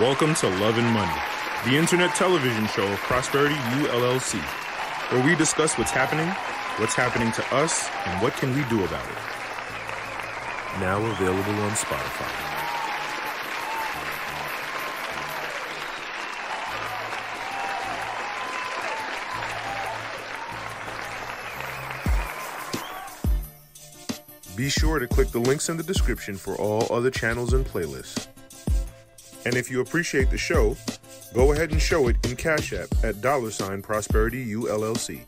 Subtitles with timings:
[0.00, 1.20] Welcome to Love and Money,
[1.64, 4.40] the internet television show of Prosperity ULLC,
[5.10, 6.28] where we discuss what's happening,
[6.76, 9.18] what's happening to us, and what can we do about it.
[10.78, 12.28] Now available on Spotify.
[24.54, 28.28] Be sure to click the links in the description for all other channels and playlists.
[29.48, 30.76] And if you appreciate the show,
[31.32, 35.20] go ahead and show it in Cash App at dollar sign Prosperity ULLC.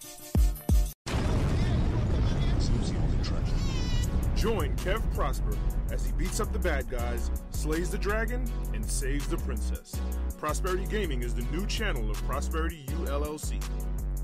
[4.37, 5.56] Join Kev Prosper
[5.91, 9.98] as he beats up the bad guys, slays the dragon, and saves the princess.
[10.37, 13.59] Prosperity Gaming is the new channel of Prosperity ULLC.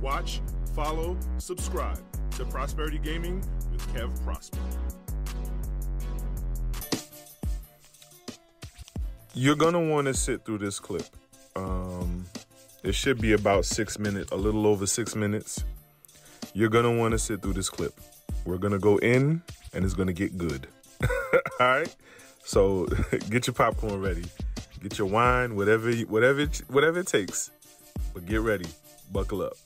[0.03, 0.43] Watch,
[0.75, 2.03] follow, subscribe
[2.33, 4.59] to Prosperity Gaming with Kev Prosper.
[9.39, 11.05] You're gonna want to sit through this clip.
[11.57, 12.25] Um,
[12.83, 15.63] it should be about six minutes, a little over six minutes.
[16.55, 17.93] You're gonna want to sit through this clip.
[18.47, 19.43] We're gonna go in,
[19.75, 20.67] and it's gonna get good.
[21.61, 21.95] All right.
[22.45, 22.87] So
[23.29, 24.25] get your popcorn ready,
[24.83, 27.51] get your wine, whatever, whatever, whatever it takes.
[28.15, 28.71] But get ready,
[29.13, 29.59] buckle up.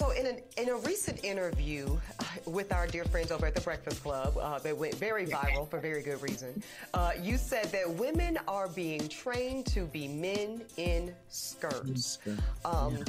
[0.00, 3.60] So, in, an, in a recent interview uh, with our dear friends over at the
[3.60, 6.62] Breakfast Club, uh, that went very viral for very good reason,
[6.94, 12.18] uh, you said that women are being trained to be men in skirts.
[12.64, 13.04] Um, yeah.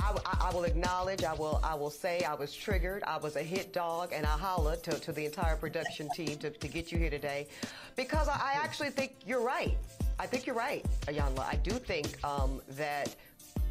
[0.00, 3.04] I, I, will acknowledge, I will, I will say I was triggered.
[3.04, 6.50] I was a hit dog, and I hollered to, to the entire production team to,
[6.50, 7.46] to get you here today,
[7.94, 9.76] because I, I actually think you're right.
[10.18, 11.44] I think you're right, Iyanla.
[11.44, 13.14] I do think um, that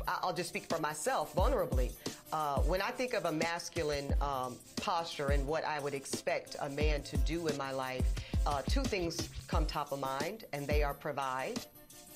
[0.08, 1.92] I'll just speak for myself vulnerably.
[2.32, 6.70] Uh, when I think of a masculine um, posture and what I would expect a
[6.70, 8.06] man to do in my life,
[8.46, 11.60] uh, two things come top of mind, and they are provide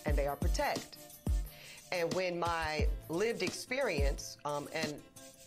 [0.06, 0.98] and they are protect.
[1.92, 4.94] And when my lived experience, um, and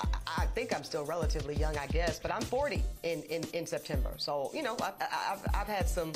[0.01, 0.07] I,
[0.39, 4.13] I, think I'm still relatively young, I guess, but I'm 40 in, in, in September.
[4.19, 6.13] So, you know, I've, I've, I've had some,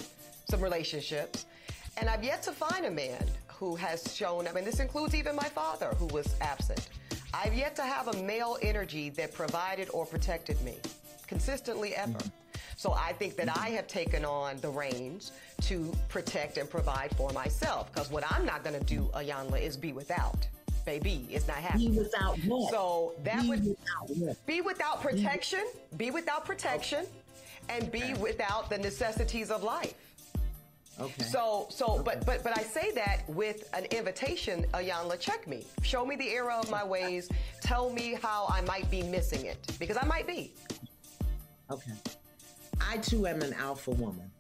[0.49, 1.47] some relationships.
[1.97, 5.37] And I've yet to find a man who has shown, I mean, this includes even
[5.37, 6.89] my father who was absent.
[7.35, 10.77] I've yet to have a male energy that provided or protected me
[11.27, 12.13] consistently ever.
[12.13, 12.29] Mm-hmm.
[12.77, 15.33] So I think that I have taken on the reins
[15.63, 17.93] to protect and provide for myself.
[17.93, 20.47] Because what I'm not going to do, Iyanla, is be without.
[20.85, 21.93] Baby, it's not happening.
[21.93, 22.71] Be without what?
[22.71, 25.65] So that be would without be without protection,
[25.97, 27.07] be without protection,
[27.69, 28.15] and be okay.
[28.15, 29.95] without the necessities of life.
[31.01, 31.23] Okay.
[31.23, 32.03] So, so, okay.
[32.05, 35.65] but, but, but I say that with an invitation, Iyanla, check me.
[35.83, 37.29] Show me the error of my ways.
[37.61, 40.53] Tell me how I might be missing it, because I might be.
[41.71, 41.93] Okay.
[42.81, 44.31] I too am an alpha woman.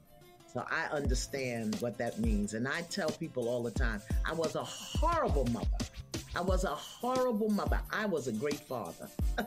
[0.52, 2.52] So I understand what that means.
[2.52, 5.68] And I tell people all the time, I was a horrible mother.
[6.36, 7.80] I was a horrible mother.
[7.90, 9.08] I was a great father.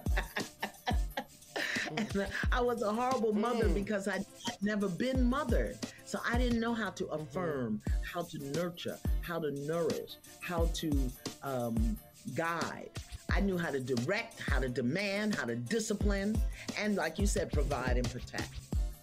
[2.52, 3.74] I was a horrible mother mm.
[3.74, 4.26] because I'd
[4.62, 5.78] never been mothered.
[6.06, 7.22] So I didn't know how to mm-hmm.
[7.22, 11.12] affirm, how to nurture, how to nourish, how to
[11.44, 11.98] um,
[12.36, 12.90] guide.
[13.32, 16.38] I knew how to direct, how to demand, how to discipline,
[16.78, 18.50] and like you said, provide and protect.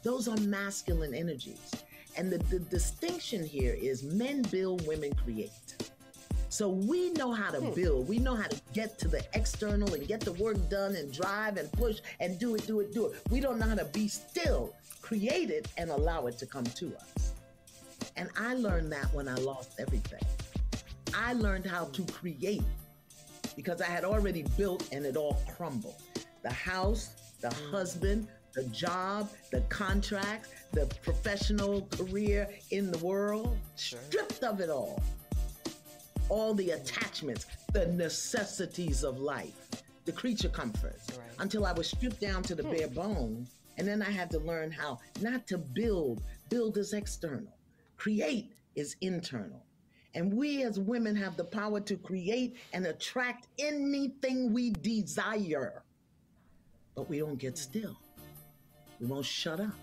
[0.02, 1.72] Those are masculine energies.
[2.16, 5.50] And the, the distinction here is men build, women create.
[6.52, 7.72] So we know how to hmm.
[7.72, 8.08] build.
[8.08, 11.56] We know how to get to the external and get the work done and drive
[11.56, 13.22] and push and do it, do it, do it.
[13.30, 16.94] We don't know how to be still, create it, and allow it to come to
[16.94, 17.32] us.
[18.16, 20.20] And I learned that when I lost everything.
[21.16, 22.62] I learned how to create
[23.56, 26.02] because I had already built and it all crumbled.
[26.42, 27.70] The house, the hmm.
[27.70, 33.98] husband, the job, the contracts, the professional career in the world, sure.
[34.10, 35.02] stripped of it all
[36.32, 39.68] all the attachments, the necessities of life,
[40.06, 41.28] the creature comforts, right.
[41.40, 42.70] until I was stripped down to the hmm.
[42.70, 43.46] bare bone.
[43.76, 46.22] And then I had to learn how not to build.
[46.48, 47.54] Build is external,
[47.98, 49.62] create is internal.
[50.14, 55.82] And we as women have the power to create and attract anything we desire.
[56.94, 57.98] But we don't get still.
[59.00, 59.78] We won't shut up.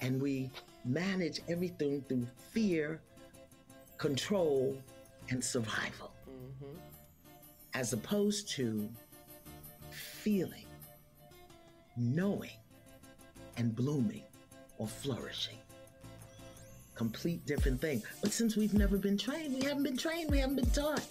[0.00, 0.50] And we
[0.84, 3.00] manage everything through fear,
[3.98, 4.78] control,
[5.30, 6.76] and survival, mm-hmm.
[7.74, 8.88] as opposed to
[9.90, 10.66] feeling,
[11.96, 12.50] knowing,
[13.56, 14.22] and blooming
[14.78, 15.58] or flourishing.
[16.94, 18.02] Complete different thing.
[18.20, 21.04] But since we've never been trained, we haven't been trained, we haven't been taught.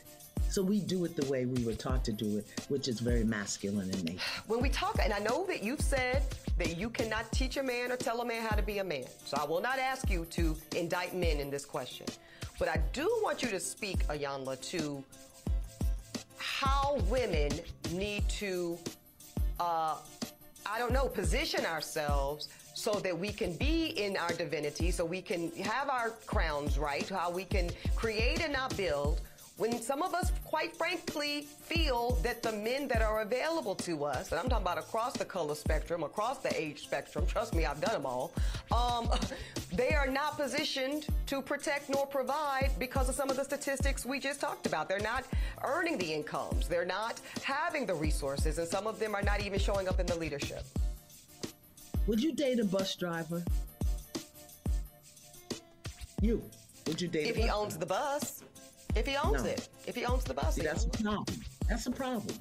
[0.50, 3.24] So we do it the way we were taught to do it, which is very
[3.24, 4.20] masculine in nature.
[4.48, 6.24] When we talk, and I know that you've said
[6.58, 9.06] that you cannot teach a man or tell a man how to be a man.
[9.26, 12.06] So I will not ask you to indict men in this question.
[12.60, 15.04] But I do want you to speak, Iyanla, to
[16.38, 17.52] how women
[17.92, 18.78] need to,
[19.60, 19.96] uh,
[20.66, 25.22] I don't know, position ourselves so that we can be in our divinity, so we
[25.22, 29.22] can have our crowns right, how we can create and not build
[29.58, 34.32] when some of us, quite frankly, feel that the men that are available to us,
[34.32, 37.80] and I'm talking about across the color spectrum, across the age spectrum, trust me, I've
[37.80, 38.34] done them all,
[38.72, 39.10] um,
[39.74, 44.20] they are not positioned to protect nor provide because of some of the statistics we
[44.20, 44.90] just talked about.
[44.90, 45.24] They're not
[45.64, 49.60] earning the incomes, they're not having the resources, and some of them are not even
[49.60, 50.64] showing up in the leadership.
[52.08, 53.44] Would you date a bus driver?
[56.22, 56.42] You.
[56.88, 58.44] Would you date if he owns the bus?
[58.96, 59.50] If he owns no.
[59.50, 61.40] it, if he owns the bus, See, that's a problem.
[61.68, 62.36] That's a problem.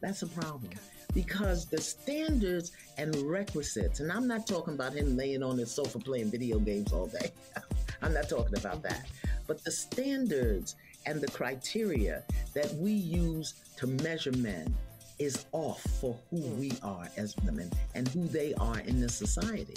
[0.00, 0.66] That's a problem.
[0.66, 0.78] Okay.
[1.14, 5.98] Because the standards and requisites, and I'm not talking about him laying on his sofa
[5.98, 7.30] playing video games all day.
[8.02, 9.06] I'm not talking about that.
[9.46, 10.76] But the standards
[11.06, 12.22] and the criteria
[12.54, 14.74] that we use to measure men
[15.18, 16.56] is off for who mm.
[16.56, 19.74] we are as women and who they are in this society.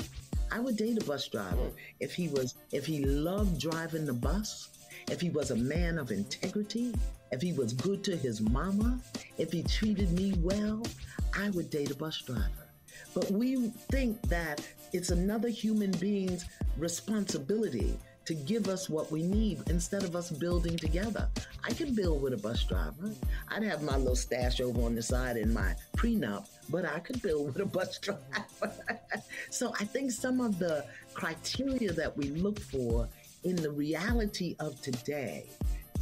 [0.52, 1.74] I would date a bus driver mm.
[2.00, 4.70] if he was if he loved driving the bus
[5.10, 6.94] if he was a man of integrity,
[7.32, 9.00] if he was good to his mama,
[9.38, 10.84] if he treated me well,
[11.38, 12.70] I would date a bus driver.
[13.14, 16.46] But we think that it's another human being's
[16.78, 21.28] responsibility to give us what we need instead of us building together.
[21.64, 23.12] I can build with a bus driver.
[23.50, 27.22] I'd have my little stash over on the side in my prenup, but I could
[27.22, 28.74] build with a bus driver.
[29.50, 33.08] so I think some of the criteria that we look for
[33.44, 35.46] in the reality of today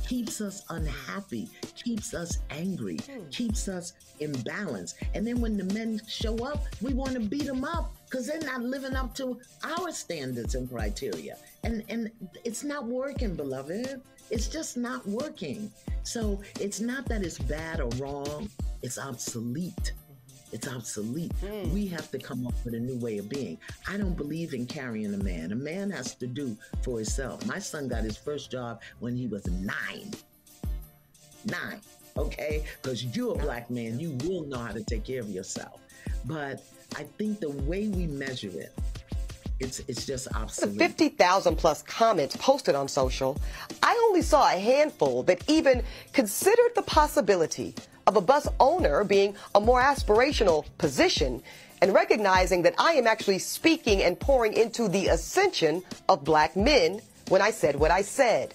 [0.07, 3.29] keeps us unhappy, keeps us angry, hmm.
[3.29, 4.95] keeps us imbalanced.
[5.13, 8.41] And then when the men show up, we want to beat them up because they're
[8.41, 11.37] not living up to our standards and criteria.
[11.63, 12.11] And and
[12.43, 14.01] it's not working, beloved.
[14.29, 15.71] It's just not working.
[16.03, 18.49] So it's not that it's bad or wrong,
[18.81, 19.93] it's obsolete.
[20.51, 21.31] It's obsolete.
[21.41, 21.71] Mm.
[21.71, 23.57] We have to come up with a new way of being.
[23.87, 25.51] I don't believe in carrying a man.
[25.51, 27.45] A man has to do for himself.
[27.45, 30.11] My son got his first job when he was nine.
[31.45, 31.79] Nine,
[32.17, 32.65] okay?
[32.81, 35.81] Because you're a black man, you will know how to take care of yourself.
[36.25, 36.63] But
[36.95, 38.73] I think the way we measure it,
[39.59, 40.77] it's, it's just obsolete.
[40.77, 43.37] 50,000 plus comments posted on social.
[43.81, 45.83] I only saw a handful that even
[46.13, 47.75] considered the possibility
[48.07, 51.41] of a bus owner being a more aspirational position
[51.81, 57.01] and recognizing that I am actually speaking and pouring into the ascension of black men
[57.29, 58.53] when I said what I said.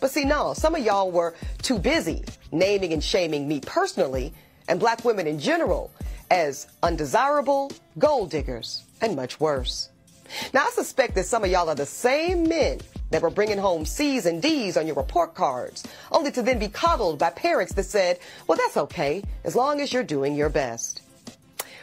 [0.00, 4.32] But see, no, some of y'all were too busy naming and shaming me personally
[4.68, 5.90] and black women in general
[6.30, 9.90] as undesirable, gold diggers, and much worse.
[10.52, 12.80] Now, I suspect that some of y'all are the same men
[13.14, 16.66] that were bringing home C's and D's on your report cards, only to then be
[16.66, 18.18] coddled by parents that said,
[18.48, 21.00] well, that's okay, as long as you're doing your best.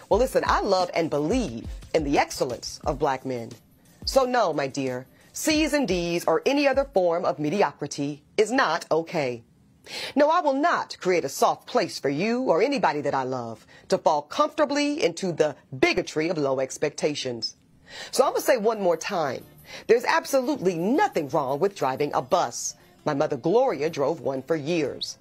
[0.09, 3.51] Well, listen, I love and believe in the excellence of black men.
[4.03, 8.85] So no, my dear, C's and D's or any other form of mediocrity is not
[8.91, 9.41] okay.
[10.17, 13.65] No, I will not create a soft place for you or anybody that I love
[13.87, 17.55] to fall comfortably into the bigotry of low expectations.
[18.11, 19.45] So I'm going to say one more time.
[19.87, 22.75] There's absolutely nothing wrong with driving a bus.
[23.05, 25.17] My mother Gloria drove one for years.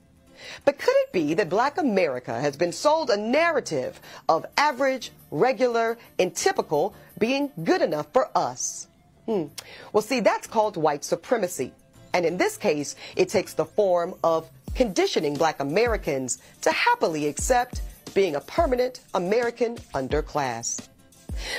[0.65, 5.99] But could it be that black America has been sold a narrative of average, regular,
[6.19, 8.87] and typical being good enough for us?
[9.27, 9.47] Hmm.
[9.93, 11.73] Well, see, that's called white supremacy.
[12.13, 17.83] And in this case, it takes the form of conditioning black Americans to happily accept
[18.15, 20.89] being a permanent American underclass.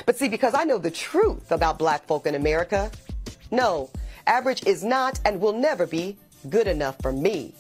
[0.06, 2.92] But see, because I know the truth about black folk in America,
[3.52, 3.90] no,
[4.28, 6.18] average is not and will never be
[6.50, 7.54] good enough for me.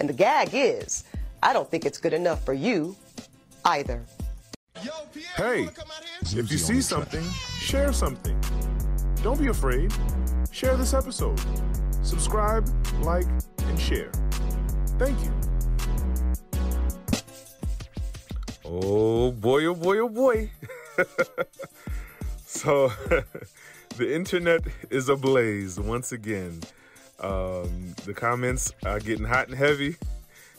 [0.00, 1.04] And the gag is,
[1.42, 2.96] I don't think it's good enough for you
[3.64, 4.04] either.
[5.36, 5.68] Hey,
[6.22, 7.24] if you see something,
[7.58, 8.40] share something.
[9.22, 9.92] Don't be afraid.
[10.52, 11.40] Share this episode.
[12.02, 12.68] Subscribe,
[13.02, 13.26] like,
[13.64, 14.10] and share.
[14.98, 15.32] Thank you.
[18.64, 20.50] Oh boy, oh boy, oh boy.
[22.46, 22.88] so
[23.96, 26.60] the internet is ablaze once again.
[27.20, 29.96] Um, the comments are getting hot and heavy,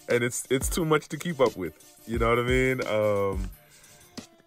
[0.10, 1.74] and it's it's too much to keep up with.
[2.05, 2.86] You know what I mean?
[2.88, 3.50] Um,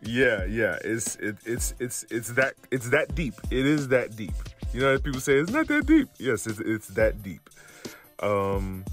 [0.03, 0.79] yeah, yeah.
[0.85, 3.35] It's it, it's it's it's that it's that deep.
[3.51, 4.35] It is that deep.
[4.73, 6.09] You know, people say it's not that deep.
[6.19, 7.49] Yes, it's it's that deep.
[8.21, 8.85] Um,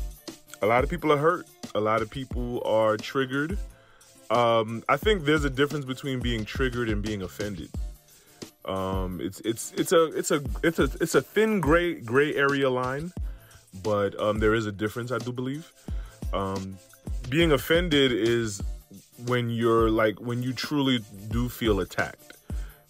[0.61, 1.45] a lot of people are hurt.
[1.75, 3.57] A lot of people are triggered.
[4.29, 7.69] Um, I think there's a difference between being triggered and being offended.
[8.65, 12.69] Um, it's it's it's a it's a it's a it's a thin gray gray area
[12.69, 13.11] line
[13.83, 15.71] but um, there is a difference, I do believe.
[16.33, 16.77] Um,
[17.29, 18.61] being offended is
[19.25, 22.37] when you're like when you truly do feel attacked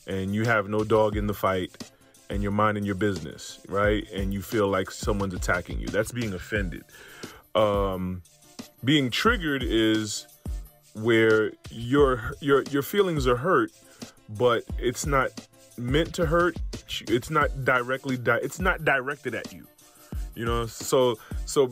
[0.07, 1.91] and you have no dog in the fight
[2.29, 4.09] and you're minding your business, right?
[4.11, 5.87] And you feel like someone's attacking you.
[5.87, 6.83] That's being offended.
[7.55, 8.21] Um,
[8.83, 10.27] being triggered is
[11.01, 13.71] where your your your feelings are hurt,
[14.29, 15.31] but it's not
[15.77, 16.57] meant to hurt.
[17.07, 19.67] It's not directly di- it's not directed at you.
[20.35, 21.71] You know, so so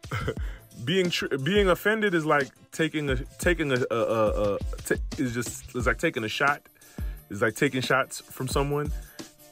[0.84, 5.34] being tr- being offended is like taking a taking a, a, a, a t- is
[5.34, 6.62] just is like taking a shot.
[7.30, 8.92] Is like taking shots from someone.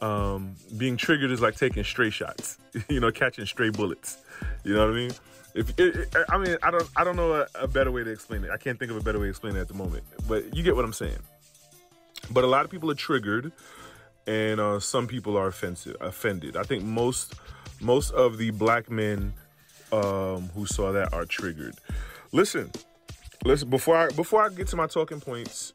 [0.02, 2.58] Um, being triggered is like taking stray shots.
[2.88, 4.18] you know, catching stray bullets.
[4.64, 5.12] You know what I mean?
[5.54, 8.44] If it, I mean, I don't I don't know a, a better way to explain
[8.44, 8.50] it.
[8.50, 10.04] I can't think of a better way to explain it at the moment.
[10.28, 11.18] But you get what I'm saying.
[12.30, 13.50] But a lot of people are triggered,
[14.26, 16.56] and uh, some people are offensive, offended.
[16.56, 17.34] I think most
[17.80, 19.32] most of the black men
[19.92, 21.74] um, who saw that are triggered.
[22.32, 22.70] Listen,
[23.44, 23.68] listen.
[23.68, 25.72] Before I before I get to my talking points,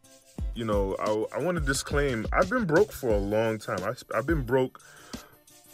[0.53, 2.25] you know, I, I want to disclaim.
[2.31, 3.83] I've been broke for a long time.
[3.83, 4.81] I, I've been broke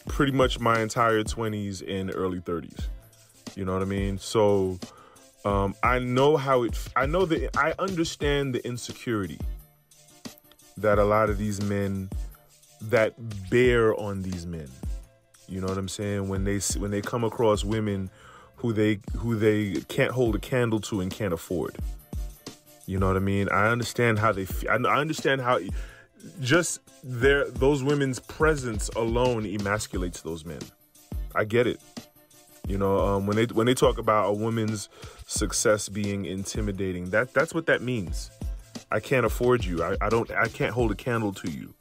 [0.08, 2.88] pretty much my entire 20s and early 30s.
[3.56, 4.18] You know what I mean?
[4.18, 4.80] So
[5.46, 6.78] um, I know how it.
[6.96, 9.40] I know that I understand the insecurity
[10.78, 12.10] that a lot of these men
[12.82, 13.14] that
[13.50, 14.70] bear on these men.
[15.48, 16.30] You know what I'm saying?
[16.30, 18.10] When they when they come across women
[18.56, 21.76] who they who they can't hold a candle to and can't afford.
[22.86, 23.50] You know what I mean?
[23.50, 24.48] I understand how they.
[24.70, 25.60] I understand how
[26.40, 30.60] just their those women's presence alone emasculates those men.
[31.34, 31.80] I get it.
[32.68, 34.88] You know, um, when they when they talk about a woman's
[35.26, 38.32] success being intimidating, that that's what that means.
[38.92, 39.84] I can't afford you.
[39.84, 40.30] I, I don't.
[40.32, 41.74] I can't hold a candle to you.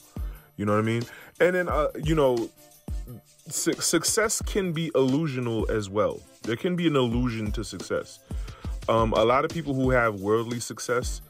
[0.56, 1.02] You know what I mean?
[1.40, 2.50] And then, uh, you know,
[3.48, 6.20] su- success can be illusional as well.
[6.42, 8.18] There can be an illusion to success.
[8.88, 11.22] Um, a lot of people who have worldly success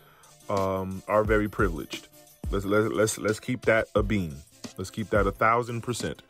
[0.49, 2.09] um, are very privileged.
[2.51, 4.35] Let's let's let's let's keep that a bean.
[4.77, 6.23] Let's keep that a thousand percent.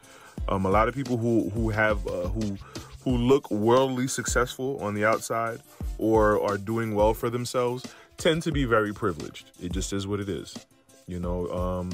[0.49, 2.59] Um, a lot of people who who have uh, who
[3.05, 5.61] who look worldly successful on the outside
[5.99, 9.51] or are doing well for themselves tend to be very privileged.
[9.63, 10.57] It just is what it is.
[11.07, 11.91] You know, um,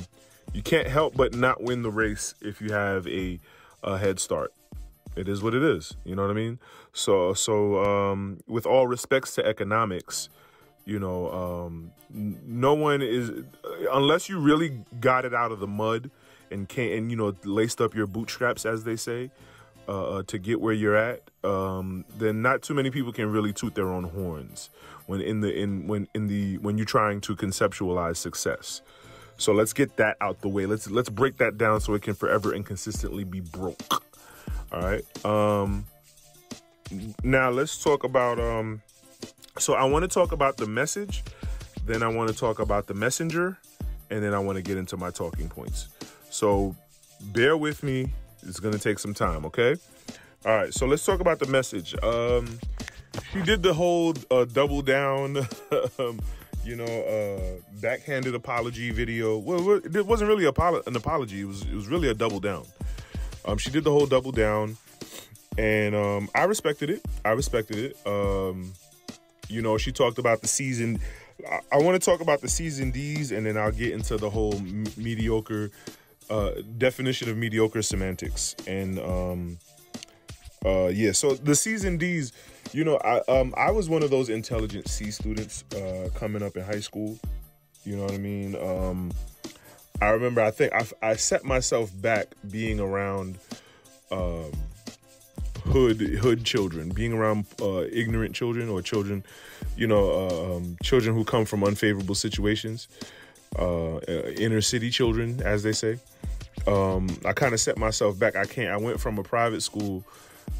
[0.53, 3.39] you can't help but not win the race if you have a,
[3.83, 4.53] a head start.
[5.15, 5.97] It is what it is.
[6.05, 6.59] You know what I mean?
[6.93, 10.29] So, so um, with all respects to economics,
[10.85, 13.33] you know, um, no one is
[13.93, 16.11] unless you really got it out of the mud
[16.51, 19.31] and can't, and you know laced up your bootstraps, as they say.
[19.89, 23.53] Uh, uh, to get where you're at, um, then not too many people can really
[23.53, 24.69] toot their own horns
[25.07, 28.83] when in the in when in the when you're trying to conceptualize success.
[29.39, 30.67] So let's get that out the way.
[30.67, 34.03] Let's let's break that down so it can forever and consistently be broke.
[34.73, 35.05] All right.
[35.25, 35.87] Um,
[37.23, 38.41] now let's talk about.
[38.41, 38.83] Um,
[39.59, 41.23] so I want to talk about the message,
[41.87, 43.57] then I want to talk about the messenger,
[44.11, 45.89] and then I want to get into my talking points.
[46.29, 46.75] So
[47.33, 48.11] bear with me
[48.43, 49.77] it's gonna take some time, okay?
[50.45, 51.95] All right, so let's talk about the message.
[52.03, 52.59] Um,
[53.33, 55.39] she did the whole uh, double down,
[55.99, 56.21] um,
[56.65, 59.39] you know, uh, backhanded apology video.
[59.39, 61.41] Well, it wasn't really an apology.
[61.41, 62.65] It was it was really a double down.
[63.45, 64.77] Um, she did the whole double down,
[65.57, 67.03] and um, I respected it.
[67.25, 67.97] I respected it.
[68.07, 68.73] Um,
[69.49, 71.01] you know, she talked about the season.
[71.49, 74.31] I, I want to talk about the season D's, and then I'll get into the
[74.31, 74.59] whole
[74.97, 75.71] mediocre
[76.31, 78.57] uh, definition of mediocre semantics.
[78.67, 79.59] And um,
[80.65, 82.33] uh, yeah, so the c's and d's
[82.73, 86.57] you know, I um, I was one of those intelligent C students uh, coming up
[86.57, 87.19] in high school.
[87.85, 88.57] You know what I mean?
[88.57, 89.13] Um,
[90.03, 93.39] I remember, I think I, I set myself back being around
[94.11, 94.53] um,
[95.65, 99.25] hood hood children, being around uh, ignorant children or children,
[99.77, 102.89] you know, uh, um, children who come from unfavorable situations,
[103.59, 104.01] uh, uh
[104.37, 105.99] inner city children, as they say
[106.67, 108.37] um, I kind of set myself back.
[108.37, 108.71] I can't.
[108.71, 110.05] I went from a private school,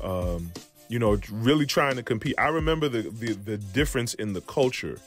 [0.03, 0.53] um,
[0.89, 2.35] you know, really trying to compete.
[2.39, 4.99] I remember the, the the difference in the culture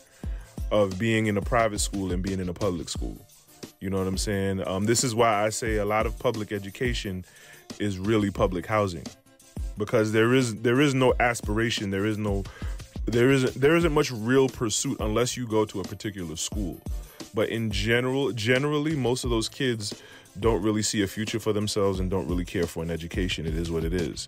[0.72, 3.18] of being in a private school and being in a public school.
[3.80, 4.68] You know what I'm saying?
[4.68, 7.24] Um, this is why I say a lot of public education
[7.80, 9.06] is really public housing,
[9.78, 12.44] because there is there is no aspiration, there is no
[13.06, 16.80] there isn't there isn't much real pursuit unless you go to a particular school.
[17.34, 19.94] But in general, generally, most of those kids
[20.40, 23.46] don't really see a future for themselves and don't really care for an education.
[23.46, 24.28] It is what it is.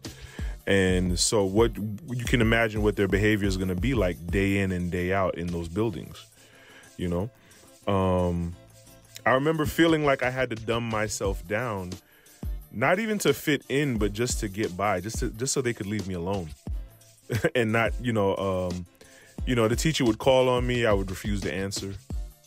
[0.68, 4.60] And so, what you can imagine what their behavior is going to be like day
[4.60, 6.24] in and day out in those buildings,
[6.98, 7.30] you know?
[7.92, 8.56] Um,
[9.26, 11.92] I remember feeling like I had to dumb myself down
[12.72, 15.74] not even to fit in, but just to get by, just to, just so they
[15.74, 16.50] could leave me alone,
[17.56, 18.86] and not you know, um,
[19.46, 21.94] you know, the teacher would call on me, I would refuse to answer.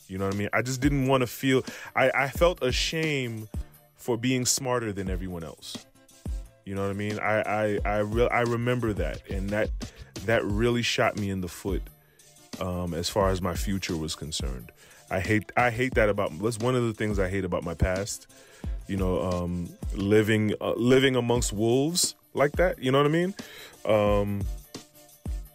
[0.07, 0.49] You know what I mean?
[0.53, 1.63] I just didn't want to feel.
[1.95, 3.47] I, I felt ashamed
[3.95, 5.85] for being smarter than everyone else.
[6.65, 7.19] You know what I mean?
[7.19, 9.69] I I I, re- I remember that, and that
[10.25, 11.81] that really shot me in the foot
[12.59, 14.71] um, as far as my future was concerned.
[15.09, 17.75] I hate I hate that about that's one of the things I hate about my
[17.75, 18.27] past.
[18.87, 22.81] You know, um, living uh, living amongst wolves like that.
[22.81, 23.33] You know what I mean?
[23.85, 24.41] Um,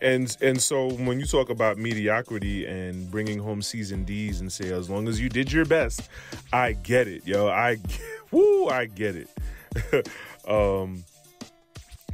[0.03, 4.73] and and so when you talk about mediocrity and bringing home season D's and say
[4.73, 6.09] as long as you did your best,
[6.53, 7.49] I get it, yo.
[7.49, 7.79] I
[8.31, 10.09] woo, I get it.
[10.49, 11.05] um,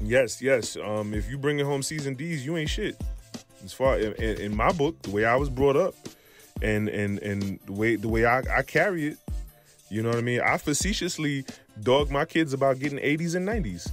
[0.00, 0.76] yes, yes.
[0.76, 3.00] Um, if you bring it home season D's, you ain't shit.
[3.64, 5.94] As far in, in my book, the way I was brought up,
[6.62, 9.18] and and and the way the way I, I carry it,
[9.90, 10.40] you know what I mean.
[10.40, 11.44] I facetiously
[11.82, 13.90] dog my kids about getting 80s and 90s.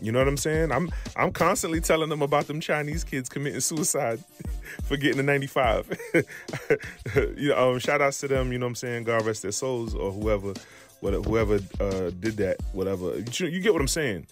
[0.00, 0.72] You know what I'm saying?
[0.72, 4.22] I'm I'm constantly telling them about them Chinese kids committing suicide
[4.84, 5.98] for getting a 95.
[7.36, 8.52] you know, um, shout outs to them.
[8.52, 9.04] You know what I'm saying?
[9.04, 10.52] God rest their souls or whoever,
[11.00, 13.16] whatever, whoever uh, did that, whatever.
[13.16, 14.26] You, you, get what I'm saying?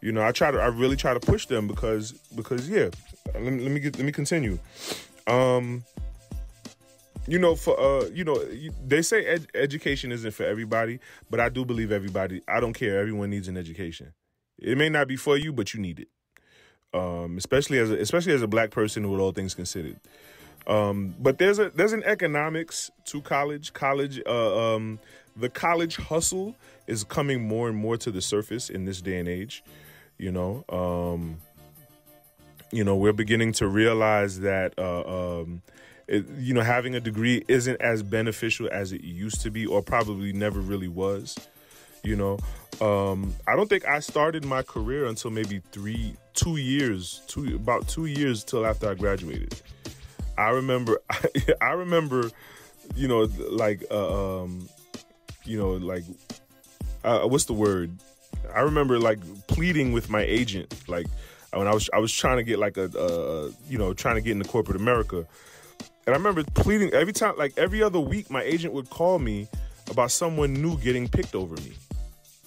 [0.00, 2.90] You know, I try to, I really try to push them because because yeah.
[3.34, 4.58] Let me let me get let me continue.
[5.26, 5.84] Um,
[7.26, 8.42] you know, for uh, you know,
[8.84, 10.98] they say ed- education isn't for everybody,
[11.30, 12.42] but I do believe everybody.
[12.48, 12.98] I don't care.
[12.98, 14.12] Everyone needs an education.
[14.60, 16.08] It may not be for you, but you need it.
[16.92, 20.00] Um, especially as a, especially as a black person with all things considered.
[20.66, 23.72] Um, but there's a there's an economics to college.
[23.72, 24.98] College, uh, um,
[25.36, 26.54] the college hustle
[26.86, 29.62] is coming more and more to the surface in this day and age.
[30.18, 31.38] You know, um,
[32.72, 35.62] you know, we're beginning to realize that uh, um,
[36.06, 39.82] it, you know having a degree isn't as beneficial as it used to be, or
[39.82, 41.36] probably never really was.
[42.02, 42.38] You know,
[42.80, 47.88] um, I don't think I started my career until maybe three, two years, two about
[47.88, 49.54] two years till after I graduated.
[50.38, 51.00] I remember,
[51.60, 52.30] I remember,
[52.96, 54.68] you know, like, uh, um,
[55.44, 56.04] you know, like,
[57.04, 57.90] uh, what's the word?
[58.54, 61.06] I remember like pleading with my agent, like
[61.52, 64.20] when I was I was trying to get like a, uh, you know, trying to
[64.20, 65.26] get into corporate America,
[66.06, 69.48] and I remember pleading every time, like every other week, my agent would call me
[69.90, 71.72] about someone new getting picked over me.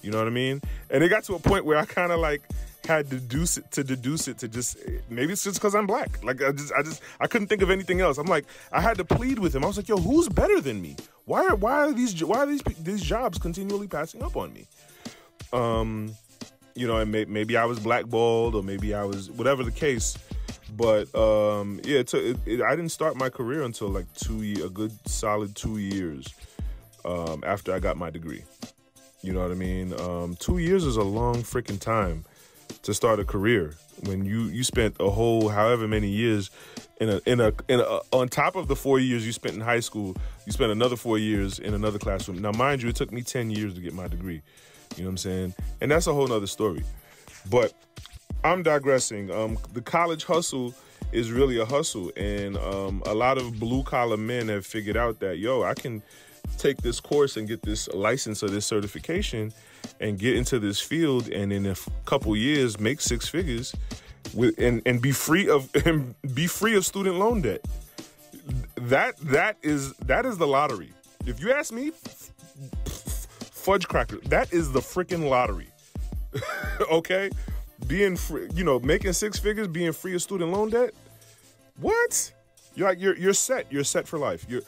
[0.04, 0.60] You know what I mean?
[0.90, 2.42] And it got to a point where I kind of like
[2.86, 4.76] had to deduce it to deduce it to just
[5.08, 6.22] maybe it's just because I'm black.
[6.22, 8.18] Like I just I just I couldn't think of anything else.
[8.18, 9.64] I'm like I had to plead with him.
[9.64, 10.96] I was like, yo, who's better than me?
[11.24, 14.66] Why are why are these why are these these jobs continually passing up on me?
[15.52, 16.14] Um,
[16.74, 20.18] you know, and may, maybe I was blackballed or maybe I was whatever the case.
[20.76, 24.68] But um, yeah, it, it, it, I didn't start my career until like two a
[24.68, 26.26] good solid two years
[27.04, 28.44] um, after I got my degree.
[29.24, 29.98] You know what I mean?
[29.98, 32.26] Um, two years is a long freaking time
[32.82, 36.50] to start a career when you you spent a whole however many years
[37.00, 39.62] in a in a in a on top of the four years you spent in
[39.62, 42.38] high school, you spent another four years in another classroom.
[42.42, 44.42] Now, mind you, it took me ten years to get my degree.
[44.96, 45.54] You know what I'm saying?
[45.80, 46.84] And that's a whole nother story.
[47.48, 47.72] But
[48.44, 49.30] I'm digressing.
[49.30, 50.74] Um, the college hustle
[51.12, 55.20] is really a hustle, and um, a lot of blue collar men have figured out
[55.20, 56.02] that yo, I can
[56.58, 59.52] take this course and get this license or this certification
[60.00, 63.74] and get into this field and in a couple years make six figures
[64.32, 67.60] with and, and be free of and be free of student loan debt.
[68.76, 70.92] That that is that is the lottery.
[71.26, 71.92] If you ask me
[72.86, 75.68] fudge cracker that is the freaking lottery.
[76.90, 77.30] Okay?
[77.86, 80.92] Being free you know making six figures being free of student loan debt?
[81.80, 82.32] What?
[82.74, 83.70] You're like you're you're set.
[83.70, 84.44] You're set for life.
[84.48, 84.62] You're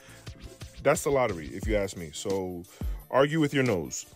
[0.86, 2.10] that's the lottery, if you ask me.
[2.12, 2.62] So
[3.10, 4.06] argue with your nose.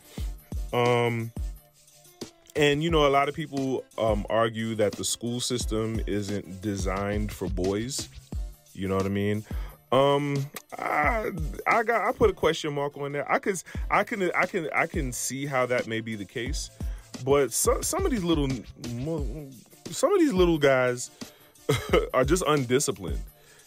[0.73, 1.33] Um,
[2.55, 7.33] and you know, a lot of people um, argue that the school system isn't designed
[7.33, 8.09] for boys.
[8.73, 9.45] You know what I mean?
[9.91, 10.47] Um,
[10.79, 11.33] I,
[11.67, 13.29] I got I put a question mark on that.
[13.29, 16.71] I could I can I can I can see how that may be the case,
[17.25, 18.49] but so, some of these little
[19.91, 21.11] some of these little guys
[22.15, 23.19] are just undisciplined.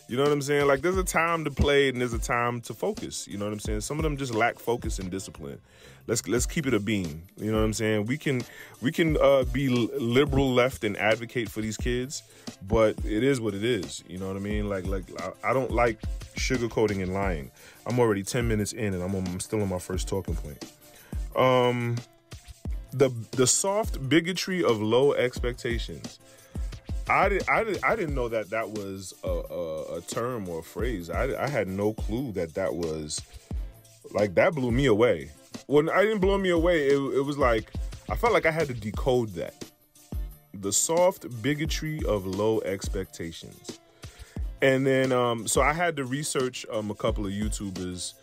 [0.08, 0.68] You know what I'm saying?
[0.68, 3.28] Like there's a time to play and there's a time to focus.
[3.28, 3.82] You know what I'm saying?
[3.82, 5.60] Some of them just lack focus and discipline.
[6.06, 7.24] Let's let's keep it a beam.
[7.38, 8.06] You know what I'm saying?
[8.08, 8.44] We can
[8.82, 12.24] we can uh, be liberal left and advocate for these kids,
[12.68, 14.04] but it is what it is.
[14.08, 14.68] You know what I mean?
[14.68, 15.06] Like like
[15.44, 16.02] I, don't like
[16.36, 17.52] sugarcoating and lying.
[17.86, 20.64] I'm already 10 minutes in and I'm on, I'm still on my first talking point.
[21.38, 21.96] Um,
[22.92, 26.20] the the soft bigotry of low expectations.
[27.10, 30.60] I didn't, I didn't, I didn't know that that was a, a, a term or
[30.60, 31.10] a phrase.
[31.10, 33.22] I, I had no clue that that was
[34.12, 35.32] like that blew me away.
[35.68, 37.72] When I didn't blow me away, it, it was like
[38.10, 39.66] I felt like I had to decode that.
[40.54, 43.80] The soft bigotry of low expectations.
[44.62, 48.14] And then, um, so I had to research um, a couple of YouTubers,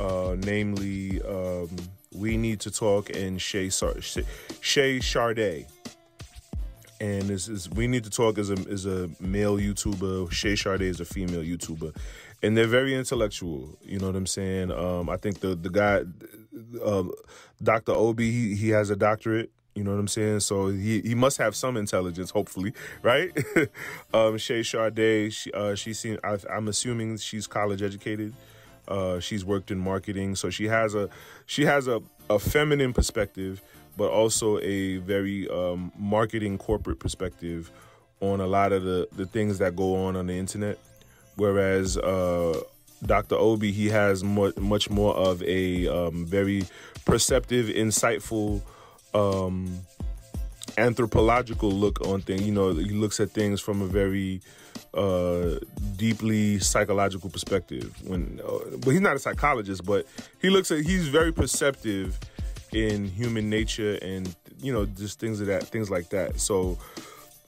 [0.00, 1.68] uh, namely um,
[2.12, 5.66] We Need to Talk and Shay, Shay Sharday.
[7.00, 10.30] And this is We Need to Talk as a is a male YouTuber.
[10.30, 11.94] Shay Sharday is a female YouTuber,
[12.42, 13.76] and they're very intellectual.
[13.82, 14.70] You know what I'm saying?
[14.70, 16.02] Um, I think the the guy,
[16.84, 17.04] uh,
[17.62, 17.92] Dr.
[17.92, 19.50] Obi, he, he has a doctorate.
[19.74, 20.40] You know what I'm saying?
[20.40, 23.36] So he, he must have some intelligence, hopefully, right?
[24.14, 28.34] um, Shay Sharday, she, uh, she seen, I, I'm assuming she's college educated.
[28.86, 31.08] Uh, she's worked in marketing, so she has a
[31.46, 33.62] she has a, a feminine perspective,
[33.96, 37.70] but also a very um, marketing corporate perspective
[38.20, 40.78] on a lot of the the things that go on on the internet.
[41.36, 42.60] Whereas uh,
[43.04, 43.36] Dr.
[43.36, 46.64] Obi, he has much much more of a um, very
[47.04, 48.62] perceptive, insightful
[49.12, 49.80] um,
[50.78, 52.42] anthropological look on things.
[52.42, 54.40] You know, he looks at things from a very
[54.94, 55.56] uh,
[55.96, 57.94] deeply psychological perspective.
[58.06, 60.06] When, uh, but he's not a psychologist, but
[60.40, 60.80] he looks at.
[60.80, 62.18] He's very perceptive
[62.74, 66.40] in human nature and you know just things of that, things like that.
[66.40, 66.78] So.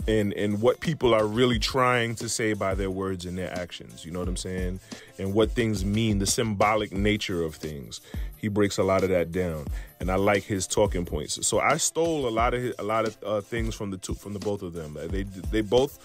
[0.09, 4.05] And, and what people are really trying to say by their words and their actions,
[4.05, 4.79] you know what I'm saying?
[5.19, 8.01] And what things mean, the symbolic nature of things
[8.47, 9.67] he breaks a lot of that down,
[9.99, 11.45] and I like his talking points.
[11.47, 14.15] So I stole a lot of his, a lot of uh, things from the two
[14.15, 14.97] from the both of them.
[15.09, 15.99] They they both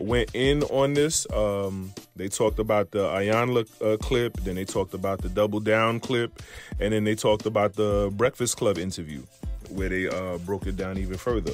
[0.00, 1.24] went in on this.
[1.32, 6.00] Um, they talked about the Iyanla uh, clip, then they talked about the Double Down
[6.00, 6.42] clip,
[6.80, 9.22] and then they talked about the Breakfast Club interview
[9.68, 11.52] where they uh, broke it down even further.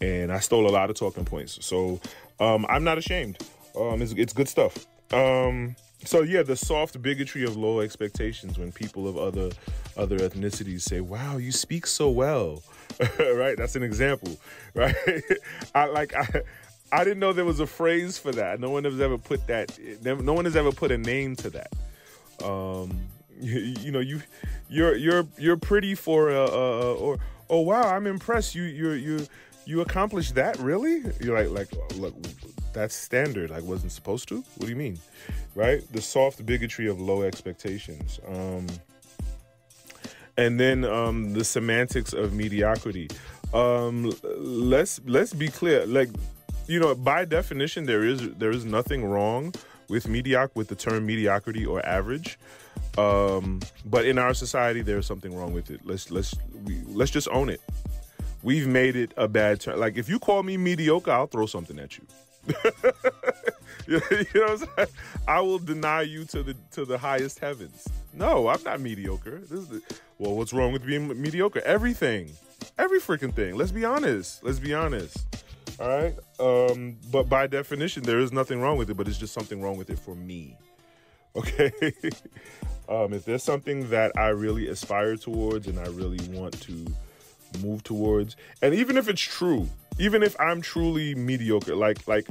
[0.00, 1.64] And I stole a lot of talking points.
[1.64, 2.00] So
[2.38, 3.38] um, I'm not ashamed.
[3.78, 4.86] Um, it's, it's good stuff.
[5.12, 9.50] Um, so yeah, the soft bigotry of low expectations when people of other
[9.96, 12.62] other ethnicities say, "Wow, you speak so well,"
[13.18, 13.56] right?
[13.56, 14.38] That's an example,
[14.74, 14.94] right?
[15.74, 16.42] I like I.
[16.92, 18.58] I didn't know there was a phrase for that.
[18.58, 19.78] No one has ever put that.
[20.02, 21.72] No one has ever put a name to that.
[22.42, 23.06] Um,
[23.40, 24.22] you, you know, you,
[24.68, 28.54] you're you're you're pretty for uh, uh, or oh wow, I'm impressed.
[28.54, 29.26] You you you
[29.70, 31.02] you accomplished that really?
[31.20, 32.14] You're like like look,
[32.72, 33.52] that's standard.
[33.52, 34.38] I wasn't supposed to.
[34.56, 34.98] What do you mean?
[35.54, 35.80] Right?
[35.92, 38.18] The soft bigotry of low expectations.
[38.26, 38.66] Um,
[40.36, 43.08] and then um, the semantics of mediocrity.
[43.54, 45.86] Um, let's let's be clear.
[45.86, 46.08] Like,
[46.66, 49.54] you know, by definition, there is there is nothing wrong
[49.88, 52.38] with mediocre with the term mediocrity or average.
[52.98, 55.80] Um, but in our society, there's something wrong with it.
[55.84, 57.60] Let's let's we, let's just own it.
[58.42, 59.78] We've made it a bad term.
[59.78, 62.06] Like if you call me mediocre, I'll throw something at you.
[63.86, 64.88] you know what I'm saying?
[65.28, 67.86] I will deny you to the to the highest heavens.
[68.14, 69.38] No, I'm not mediocre.
[69.38, 69.82] This is the,
[70.18, 71.60] well, what's wrong with being mediocre?
[71.60, 72.30] Everything,
[72.78, 73.56] every freaking thing.
[73.56, 74.42] Let's be honest.
[74.42, 75.18] Let's be honest.
[75.78, 76.14] All right.
[76.38, 78.94] Um, but by definition, there is nothing wrong with it.
[78.96, 80.56] But it's just something wrong with it for me.
[81.36, 81.70] Okay.
[82.88, 86.86] um, if there's something that I really aspire towards and I really want to
[87.58, 92.26] move towards, and even if it's true, even if I'm truly mediocre, like like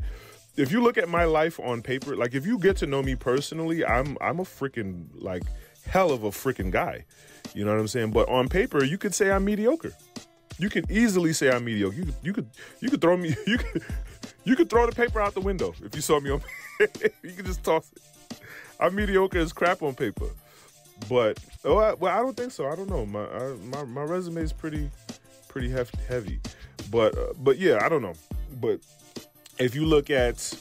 [0.58, 3.16] if you look at my life on paper, like if you get to know me
[3.16, 5.44] personally, I'm I'm a freaking like
[5.86, 7.06] hell of a freaking guy.
[7.54, 8.12] You know what I'm saying?
[8.12, 9.94] But on paper, you could say I'm mediocre.
[10.58, 11.96] You could easily say I'm mediocre.
[11.96, 12.50] You could you could
[12.82, 13.84] you could throw me you could
[14.44, 16.42] you could throw the paper out the window if you saw me on
[16.80, 18.40] you could just toss it.
[18.80, 20.28] I'm mediocre as crap on paper.
[21.08, 22.68] But oh I, well, I don't think so.
[22.68, 23.06] I don't know.
[23.06, 24.90] My I, my my resume is pretty
[25.50, 26.40] pretty hef- heavy.
[26.90, 28.14] But uh, but yeah, I don't know.
[28.62, 28.80] But
[29.60, 30.58] if you look at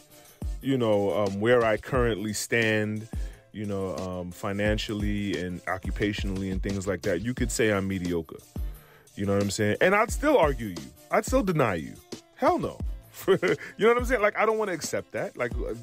[0.61, 3.07] you know um, where I currently stand,
[3.53, 8.39] you know um, financially and occupationally and things like that, you could say I'm mediocre.
[9.15, 9.77] You know what I'm saying?
[9.81, 10.77] And I'd still argue you.
[11.11, 11.95] I'd still deny you.
[12.35, 12.79] Hell no.
[13.29, 13.37] you
[13.79, 14.23] know what I'm saying?
[14.23, 15.37] Like I don't want to accept that.
[15.37, 15.75] Like, uh,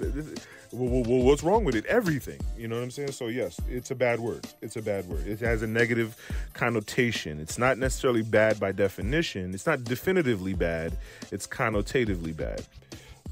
[0.71, 1.85] what's wrong with it?
[1.85, 2.39] Everything.
[2.57, 3.11] You know what I'm saying?
[3.11, 4.47] So yes, it's a bad word.
[4.61, 5.27] It's a bad word.
[5.27, 6.15] It has a negative
[6.53, 7.39] connotation.
[7.39, 9.53] It's not necessarily bad by definition.
[9.53, 10.97] It's not definitively bad.
[11.31, 12.65] It's connotatively bad.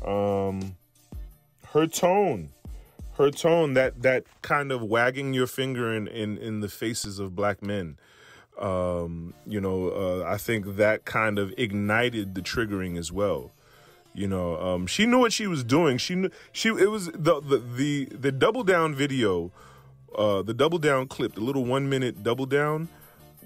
[0.06, 0.76] Um,
[1.74, 2.50] her tone,
[3.18, 7.36] her tone, that that kind of wagging your finger in in, in the faces of
[7.36, 7.98] black men.
[8.60, 13.52] Um, you know, uh, I think that kind of ignited the triggering as well.
[14.14, 15.98] You know, um, she knew what she was doing.
[15.98, 16.70] She knew she.
[16.70, 19.52] It was the the the, the double down video,
[20.16, 22.90] uh, the double down clip, the little one minute double down,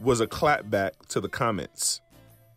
[0.01, 2.01] was a clap back to the comments.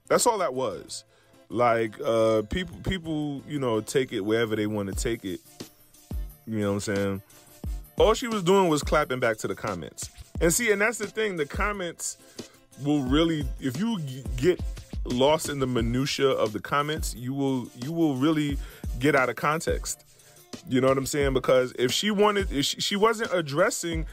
[0.08, 1.04] That's all that was.
[1.48, 5.40] Like uh, people, people, you know, take it wherever they want to take it.
[6.46, 7.22] You know what I'm saying?
[7.96, 10.10] All she was doing was clapping back to the comments.
[10.40, 11.36] And see, and that's the thing.
[11.36, 12.16] The comments
[12.82, 14.00] will really, if you
[14.36, 14.60] get
[15.04, 18.58] lost in the minutia of the comments, you will you will really
[18.98, 20.04] get out of context.
[20.68, 21.34] You know what I'm saying?
[21.34, 24.06] Because if she wanted, if she, she wasn't addressing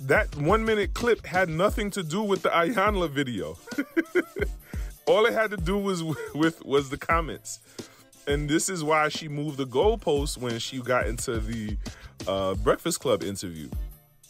[0.00, 3.56] that one minute clip had nothing to do with the Iyanla video.
[5.06, 6.02] All it had to do was
[6.34, 7.60] with was the comments,
[8.26, 11.76] and this is why she moved the goalpost when she got into the
[12.26, 13.68] uh, Breakfast Club interview,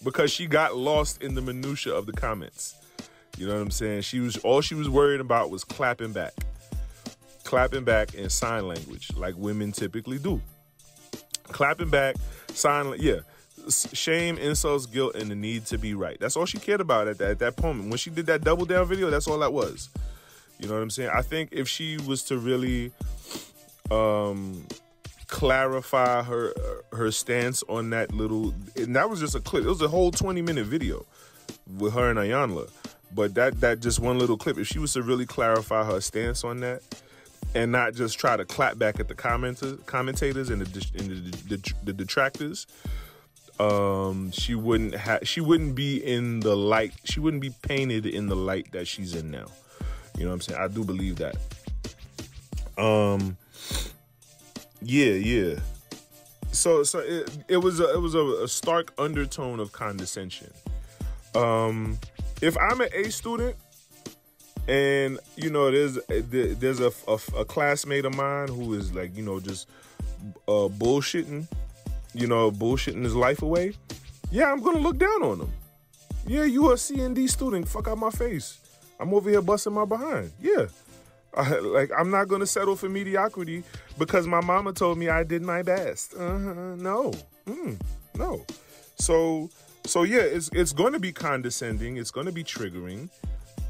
[0.03, 2.75] because she got lost in the minutia of the comments.
[3.37, 4.03] You know what I'm saying?
[4.03, 6.33] She was all she was worried about was clapping back,
[7.43, 10.41] clapping back in sign language, like women typically do.
[11.45, 12.17] Clapping back,
[12.53, 13.21] sign, yeah
[13.69, 16.19] shame, insults, guilt, and the need to be right.
[16.21, 17.89] That's all she cared about at that, at that moment.
[17.89, 19.89] When she did that double down video, that's all that was.
[20.59, 21.11] You know what I'm saying?
[21.13, 22.93] I think if she was to really
[23.91, 24.67] um,
[25.27, 26.55] clarify her
[26.93, 29.65] her stance on that little, and that was just a clip.
[29.65, 31.05] It was a whole 20 minute video
[31.77, 32.71] with her and Iyanla.
[33.15, 34.59] But that that just one little clip.
[34.59, 36.83] If she was to really clarify her stance on that,
[37.55, 41.57] and not just try to clap back at the commentators, commentators and the, and the,
[41.57, 42.67] the, the detractors,
[43.61, 48.27] um she wouldn't have she wouldn't be in the light she wouldn't be painted in
[48.27, 49.47] the light that she's in now.
[50.17, 50.61] You know what i'm saying?
[50.61, 51.37] I do believe that.
[52.77, 53.37] Um
[54.83, 55.61] yeah yeah.
[56.51, 60.53] So so it, it was a, it was a, a stark undertone of condescension.
[61.37, 62.01] Um
[62.43, 63.57] if i'm an a student
[64.67, 69.23] and you know there's there's a, a, a classmate of mine who is like you
[69.23, 69.69] know just
[70.49, 71.47] uh bullshitting
[72.15, 73.75] you know, bullshitting his life away,
[74.31, 75.53] yeah, I'm gonna look down on him.
[76.27, 78.59] Yeah, you a CND student, fuck out my face.
[78.99, 80.33] I'm over here busting my behind.
[80.41, 80.67] Yeah.
[81.37, 83.65] I, like I'm not gonna settle for mediocrity
[83.99, 86.15] because my mama told me I did my best.
[86.15, 86.77] Uh-huh.
[86.77, 87.13] No,
[87.47, 87.79] mm,
[88.17, 88.45] no.
[88.97, 89.51] So,
[89.87, 91.97] so yeah, it's it's going to be condescending.
[91.97, 93.09] It's going to be triggering,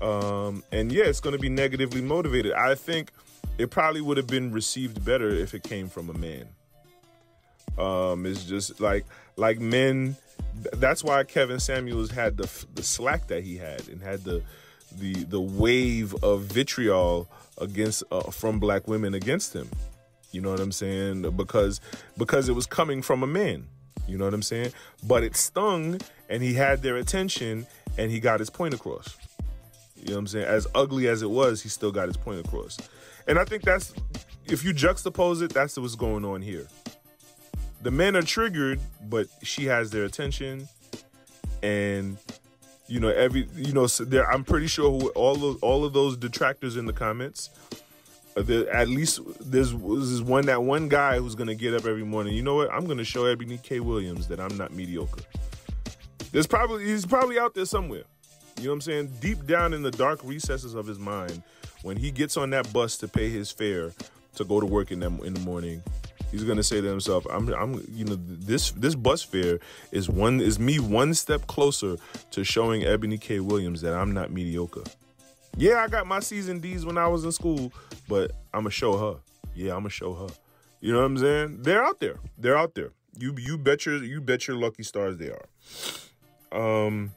[0.00, 2.52] um, and yeah, it's going to be negatively motivated.
[2.52, 3.10] I think
[3.58, 6.48] it probably would have been received better if it came from a man.
[7.78, 9.04] Um, it's just like
[9.36, 10.16] like men.
[10.74, 14.42] That's why Kevin Samuels had the the slack that he had and had the
[14.98, 19.68] the the wave of vitriol against uh, from black women against him.
[20.30, 21.30] You know what I'm saying?
[21.36, 21.80] Because
[22.16, 23.66] because it was coming from a man.
[24.06, 24.72] You know what I'm saying?
[25.02, 29.16] But it stung and he had their attention and he got his point across.
[29.96, 30.46] You know what I'm saying?
[30.46, 32.78] As ugly as it was, he still got his point across.
[33.26, 33.94] And I think that's
[34.46, 36.66] if you juxtapose it, that's what's going on here
[37.84, 40.66] the men are triggered, but she has their attention,
[41.62, 42.16] and
[42.88, 44.28] you know every you know so there.
[44.30, 47.50] I'm pretty sure all of all of those detractors in the comments.
[48.36, 52.34] At least there's, there's one that one guy who's gonna get up every morning.
[52.34, 52.72] You know what?
[52.72, 53.78] I'm gonna show Eboni K.
[53.80, 55.22] Williams that I'm not mediocre.
[56.32, 58.02] There's probably he's probably out there somewhere.
[58.58, 59.12] You know what I'm saying?
[59.20, 61.42] Deep down in the dark recesses of his mind,
[61.82, 63.92] when he gets on that bus to pay his fare
[64.34, 65.80] to go to work in them in the morning,
[66.32, 69.60] he's gonna say to himself, "I'm, I'm, you know, this this bus fare
[69.92, 71.96] is one is me one step closer
[72.32, 73.38] to showing Eboni K.
[73.38, 74.82] Williams that I'm not mediocre.
[75.56, 77.72] Yeah, I got my and D's when I was in school,
[78.08, 79.20] but I'm gonna show her.
[79.54, 80.26] Yeah, I'm gonna show her.
[80.80, 81.62] You know what I'm saying?
[81.62, 82.18] They're out there.
[82.36, 82.90] They're out there.
[83.18, 86.86] You you bet your you bet your lucky stars they are.
[86.86, 87.12] Um."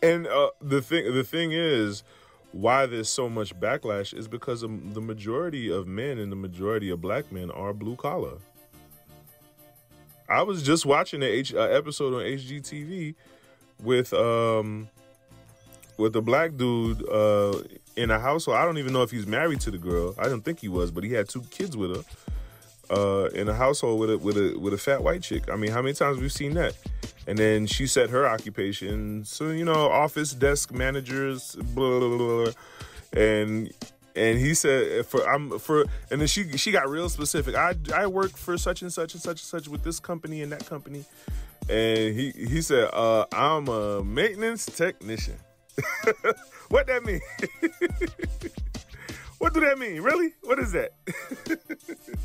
[0.00, 2.04] And uh, the thing the thing is,
[2.52, 7.00] why there's so much backlash is because the majority of men and the majority of
[7.00, 8.38] black men are blue collar.
[10.28, 13.16] I was just watching an H, uh, episode on HGTV
[13.82, 14.88] with um
[15.98, 17.60] with a black dude uh
[17.96, 18.56] in a household.
[18.58, 20.14] I don't even know if he's married to the girl.
[20.18, 22.04] I don't think he was, but he had two kids with her.
[22.90, 25.50] Uh, in a household with a with a with a fat white chick.
[25.50, 26.76] I mean, how many times we've seen that?
[27.26, 29.24] And then she said her occupation.
[29.24, 32.52] So, you know, office desk managers, blah, blah, blah, blah.
[33.14, 33.72] And
[34.14, 37.54] and he said for I'm for and then she she got real specific.
[37.54, 40.52] I I work for such and such and such and such with this company and
[40.52, 41.04] that company.
[41.68, 45.36] And he he said, uh, I'm a maintenance technician.
[46.68, 47.20] what that mean?
[49.38, 50.02] what do that mean?
[50.02, 50.32] Really?
[50.42, 50.92] What is that?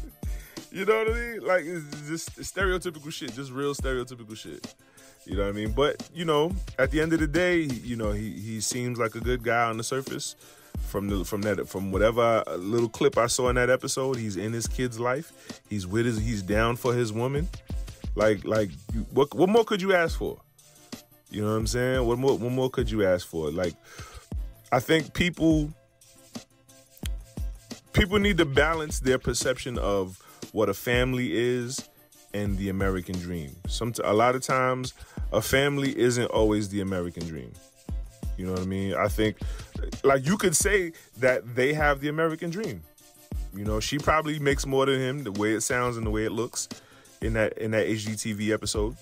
[0.78, 1.42] You know what I mean?
[1.42, 4.76] Like it's just stereotypical shit, just real stereotypical shit.
[5.26, 5.72] You know what I mean?
[5.72, 9.16] But you know, at the end of the day, you know, he he seems like
[9.16, 10.36] a good guy on the surface.
[10.86, 14.54] From the from that from whatever little clip I saw in that episode, he's in
[14.54, 15.62] his kid's life.
[15.68, 17.48] He's with his he's down for his woman.
[18.18, 18.72] Like like
[19.12, 20.42] what what more could you ask for?
[21.30, 22.04] You know what I'm saying?
[22.04, 23.52] What more what more could you ask for?
[23.52, 23.76] Like
[24.72, 25.72] I think people
[27.94, 30.20] people need to balance their perception of
[30.52, 31.88] what a family is
[32.34, 33.56] and the American dream.
[33.68, 34.96] Some a lot of times
[35.32, 37.54] a family isn't always the American dream.
[38.36, 38.96] You know what I mean?
[38.96, 39.38] I think,
[40.04, 42.84] like, you could say that they have the American dream.
[43.56, 46.24] You know, she probably makes more than him, the way it sounds and the way
[46.24, 46.70] it looks
[47.22, 48.96] in that in that HGTV episode.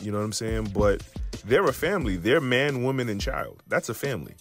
[0.00, 0.72] You know what I'm saying?
[0.74, 1.02] But
[1.44, 2.16] they're a family.
[2.16, 3.62] They're man, woman, and child.
[3.68, 4.34] That's a family.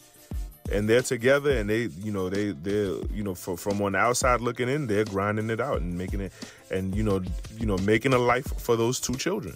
[0.72, 3.98] And they're together and they, you know, they they're, you know, for, from on the
[3.98, 6.32] outside looking in, they're grinding it out and making it
[6.70, 7.22] and you know,
[7.58, 9.56] you know, making a life for those two children.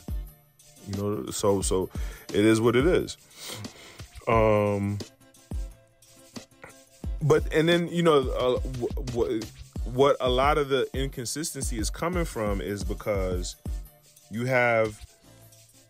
[0.88, 1.90] You know, so so
[2.34, 3.18] it is what it is.
[4.28, 4.98] Um
[7.22, 8.60] but and then you know uh,
[9.14, 9.32] what
[9.86, 13.56] what a lot of the inconsistency is coming from is because
[14.32, 15.00] you have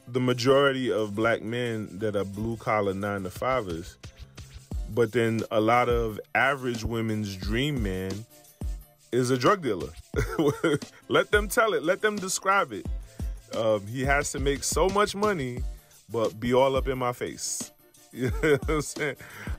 [0.08, 3.98] the majority of black men that are blue collar nine to fivers,
[4.94, 8.26] but then a lot of average women's dream man
[9.12, 9.90] is a drug dealer.
[11.08, 11.84] Let them tell it.
[11.84, 12.86] Let them describe it.
[13.56, 15.60] Um, he has to make so much money,
[16.12, 17.72] but be all up in my face.
[18.16, 19.16] You know what I'm saying?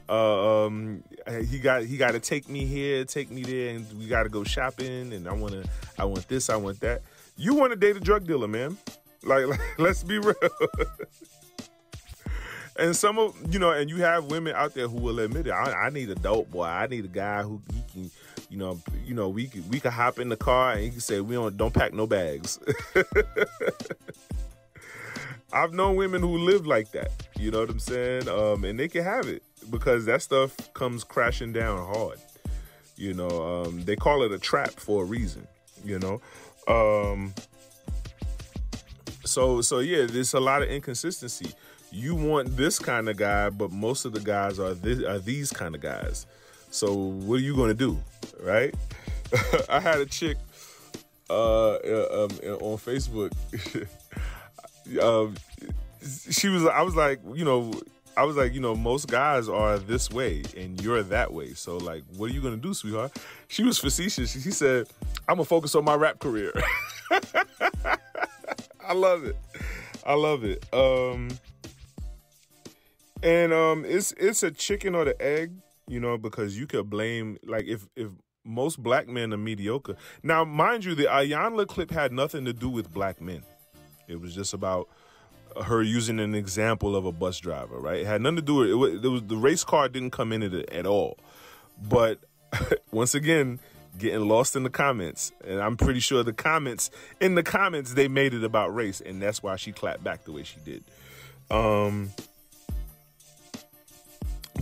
[0.09, 4.07] Uh, um, he got he got to take me here, take me there, and we
[4.07, 5.13] got to go shopping.
[5.13, 5.65] And I want to,
[5.99, 7.03] I want this, I want that.
[7.37, 8.77] You want to date a drug dealer, man?
[9.23, 10.35] Like, like let's be real.
[12.79, 15.51] and some of you know, and you have women out there who will admit it.
[15.51, 16.65] I, I, need a dope boy.
[16.65, 18.11] I need a guy who he can,
[18.49, 21.01] you know, you know, we could we could hop in the car and he can
[21.01, 22.59] say we don't don't pack no bags.
[25.53, 27.11] I've known women who live like that.
[27.39, 28.29] You know what I'm saying?
[28.29, 32.19] Um, and they can have it because that stuff comes crashing down hard.
[32.97, 35.47] You know, um, they call it a trap for a reason.
[35.85, 36.21] You know,
[36.67, 37.35] um,
[39.25, 41.53] so so yeah, there's a lot of inconsistency.
[41.93, 45.53] You want this kind of guy, but most of the guys are this, are these
[45.53, 46.27] kind of guys.
[46.71, 47.99] So what are you to do,
[48.43, 48.75] right?
[49.69, 50.39] I had a chick
[51.31, 52.31] uh, uh um,
[52.61, 53.33] on Facebook.
[55.01, 55.35] um,
[56.31, 57.73] she was I was like, you know,
[58.17, 61.53] I was like, you know, most guys are this way and you're that way.
[61.55, 63.17] So like, what are you gonna do, sweetheart?
[63.49, 64.33] She was facetious.
[64.33, 64.89] She said,
[65.29, 66.53] I'm gonna focus on my rap career.
[67.11, 69.37] I love it.
[70.07, 70.65] I love it.
[70.73, 71.29] Um
[73.23, 75.53] and um it's it's a chicken or the egg,
[75.87, 78.09] you know, because you could blame like if if
[78.47, 79.97] most black men are mediocre.
[80.23, 83.43] Now, mind you, the Iyanla clip had nothing to do with black men.
[84.09, 84.89] It was just about
[85.65, 88.01] her using an example of a bus driver, right?
[88.01, 88.75] It had nothing to do with it.
[88.75, 91.19] Was, it was the race car didn't come into it at all.
[91.89, 92.19] But
[92.91, 93.61] once again,
[93.99, 96.91] getting lost in the comments, and I'm pretty sure the comments
[97.21, 100.33] in the comments they made it about race, and that's why she clapped back the
[100.33, 100.85] way she did.
[101.51, 102.11] Um,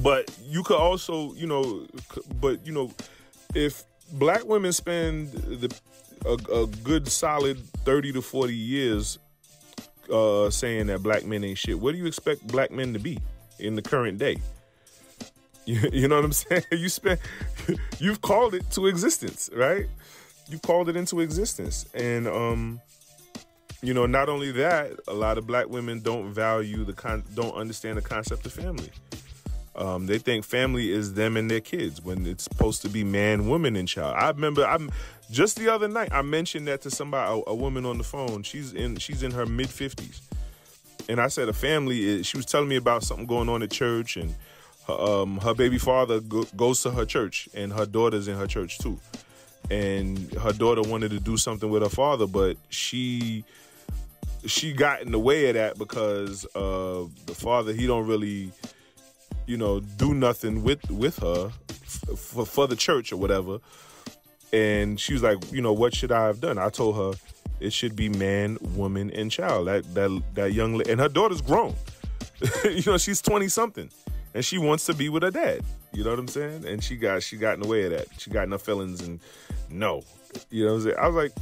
[0.01, 1.87] but you could also, you know,
[2.41, 2.93] but you know,
[3.55, 5.75] if black women spend the
[6.25, 9.19] a, a good solid 30 to 40 years
[10.11, 11.79] uh, saying that black men ain't shit.
[11.79, 13.19] What do you expect black men to be
[13.59, 14.39] in the current day?
[15.67, 16.65] You, you know what I'm saying?
[16.73, 17.21] You spent,
[17.99, 19.87] you've called it to existence, right?
[20.47, 22.83] You've called it into existence, and um,
[23.81, 27.55] you know, not only that, a lot of black women don't value the con, don't
[27.55, 28.91] understand the concept of family.
[29.77, 33.49] Um, they think family is them and their kids when it's supposed to be man,
[33.49, 34.17] woman, and child.
[34.17, 34.91] I remember I'm
[35.31, 38.43] just the other night I mentioned that to somebody, a, a woman on the phone.
[38.43, 40.21] She's in she's in her mid fifties,
[41.09, 42.05] and I said a family.
[42.05, 44.35] Is, she was telling me about something going on at church, and
[44.87, 48.47] her, um, her baby father go, goes to her church, and her daughter's in her
[48.47, 48.99] church too.
[49.71, 53.45] And her daughter wanted to do something with her father, but she
[54.47, 58.53] she got in the way of that because uh, the father he don't really
[59.47, 63.59] you know, do nothing with with her f- for, for the church or whatever.
[64.55, 66.59] And she was like, you know, what should I have done?
[66.59, 67.19] I told her
[67.59, 69.67] it should be man, woman, and child.
[69.67, 71.75] That that that young and her daughter's grown.
[72.65, 73.91] you know, she's twenty something,
[74.33, 75.65] and she wants to be with her dad.
[75.93, 76.67] You know what I'm saying?
[76.67, 78.07] And she got she got in the way of that.
[78.19, 79.19] She got enough feelings and
[79.71, 80.05] no.
[80.51, 80.97] You know what I'm saying?
[81.01, 81.33] I was like,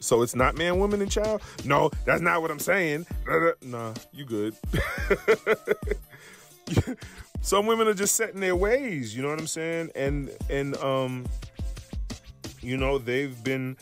[0.00, 1.42] so it's not man, woman, and child?
[1.66, 3.06] No, that's not what I'm saying.
[3.62, 4.56] Nah, you good.
[7.42, 9.90] some women are just set in their ways, you know what I'm saying?
[9.94, 11.26] And and um
[12.62, 13.76] you know, they've been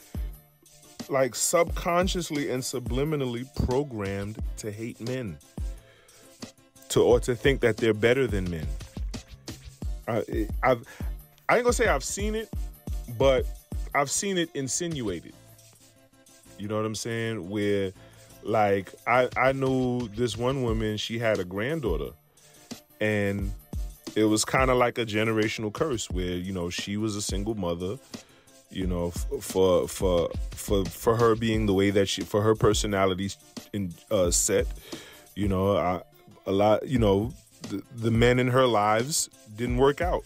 [1.09, 5.39] like subconsciously and subliminally programmed to hate men.
[6.91, 8.67] To or to think that they're better than men.
[10.09, 10.85] I, I've
[11.49, 12.49] I ain't gonna say I've seen it,
[13.17, 13.47] but
[13.95, 15.35] I've seen it insinuated.
[16.59, 17.49] You know what I'm saying?
[17.49, 17.93] Where
[18.43, 22.11] like I I knew this one woman, she had a granddaughter
[23.01, 23.53] and
[24.17, 27.55] it was kind of like a generational curse where you know she was a single
[27.55, 27.99] mother
[28.71, 33.31] you know for for for for her being the way that she for her personality
[33.73, 34.67] in uh, set
[35.35, 36.03] you know I,
[36.47, 37.33] a lot you know
[37.69, 40.25] the, the men in her lives didn't work out.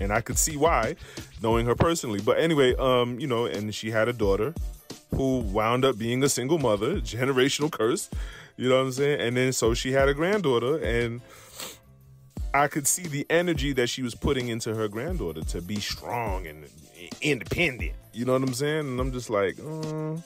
[0.00, 0.96] And I could see why,
[1.42, 2.20] knowing her personally.
[2.20, 4.54] But anyway, um, you know, and she had a daughter
[5.14, 8.10] who wound up being a single mother, generational curse.
[8.56, 9.20] You know what I'm saying?
[9.20, 11.20] And then so she had a granddaughter, and
[12.54, 16.46] I could see the energy that she was putting into her granddaughter to be strong
[16.46, 16.66] and
[17.20, 17.92] independent.
[18.12, 18.80] You know what I'm saying?
[18.80, 20.16] And I'm just like, uh,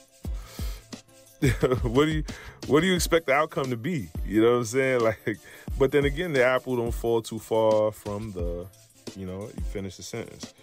[1.83, 2.25] what do you
[2.67, 4.09] what do you expect the outcome to be?
[4.27, 5.01] You know what I'm saying?
[5.27, 5.39] Like,
[5.79, 8.67] but then again, the apple don't fall too far from the,
[9.15, 10.55] you know, you finish the sentence.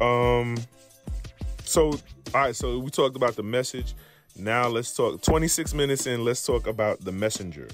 [0.00, 0.56] Um,
[1.64, 2.00] so all
[2.34, 3.94] right, so we talked about the message.
[4.36, 5.22] Now let's talk.
[5.22, 7.68] 26 minutes in, let's talk about the messenger.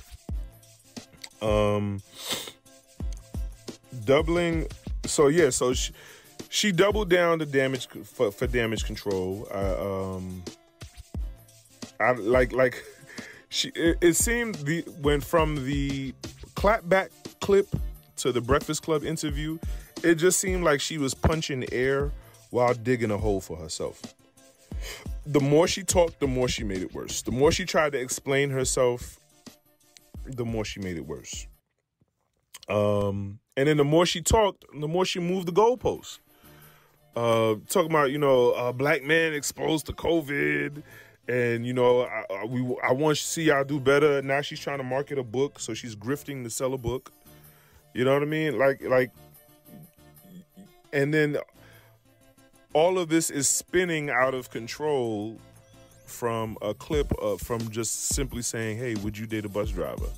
[1.41, 2.03] Um,
[4.05, 4.67] doubling.
[5.05, 5.93] So yeah, so she,
[6.49, 9.49] she doubled down the damage for, for damage control.
[9.53, 10.43] Uh, um,
[11.99, 12.83] I like like
[13.49, 13.69] she.
[13.75, 16.15] It, it seemed the went from the
[16.55, 17.11] clapback
[17.41, 17.69] clip
[18.17, 19.59] to the Breakfast Club interview.
[20.03, 22.11] It just seemed like she was punching air
[22.51, 24.03] while digging a hole for herself.
[25.27, 27.23] The more she talked, the more she made it worse.
[27.23, 29.21] The more she tried to explain herself,
[30.25, 31.47] the more she made it worse.
[32.69, 36.19] Um, and then the more she talked, the more she moved the goalposts.
[37.15, 40.83] Uh, talking about you know a black man exposed to COVID,
[41.29, 44.23] and you know I, I, we I want to see y'all do better.
[44.23, 47.13] Now she's trying to market a book, so she's grifting to sell a book.
[47.93, 48.59] You know what I mean?
[48.59, 49.11] Like like,
[50.95, 51.37] and then
[52.73, 55.39] all of this is spinning out of control
[56.07, 60.09] from a clip of, from just simply saying, "Hey, would you date a bus driver?"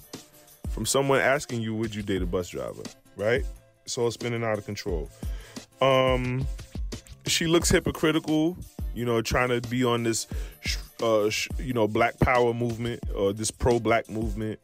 [0.71, 2.85] From someone asking you, "Would you date a bus driver?"
[3.17, 3.45] Right?
[3.87, 5.11] So it's spinning out of control.
[5.81, 6.47] Um,
[7.27, 8.57] she looks hypocritical,
[8.95, 10.27] you know, trying to be on this,
[11.03, 14.61] uh, you know, Black Power movement or this pro-black movement.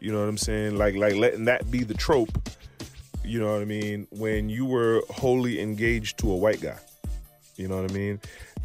[0.00, 0.76] You know what I'm saying?
[0.76, 2.30] Like, like letting that be the trope.
[3.24, 4.06] You know what I mean?
[4.10, 6.78] When you were wholly engaged to a white guy.
[7.56, 8.20] You know what I mean?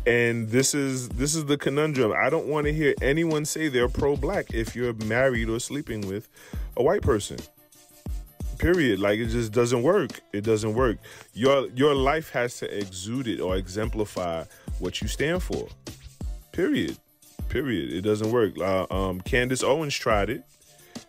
[0.08, 2.14] And this is this is the conundrum.
[2.16, 6.30] I don't want to hear anyone say they're pro-black if you're married or sleeping with
[6.78, 7.38] a white person.
[8.58, 9.00] Period.
[9.00, 10.22] Like it just doesn't work.
[10.34, 10.98] It doesn't work.
[11.34, 14.46] Your your life has to exude it or exemplify
[14.80, 15.68] what you stand for.
[16.52, 16.98] Period.
[17.50, 17.94] Period.
[17.94, 18.58] It doesn't work.
[18.58, 20.44] Uh, um, Candace Owens tried it.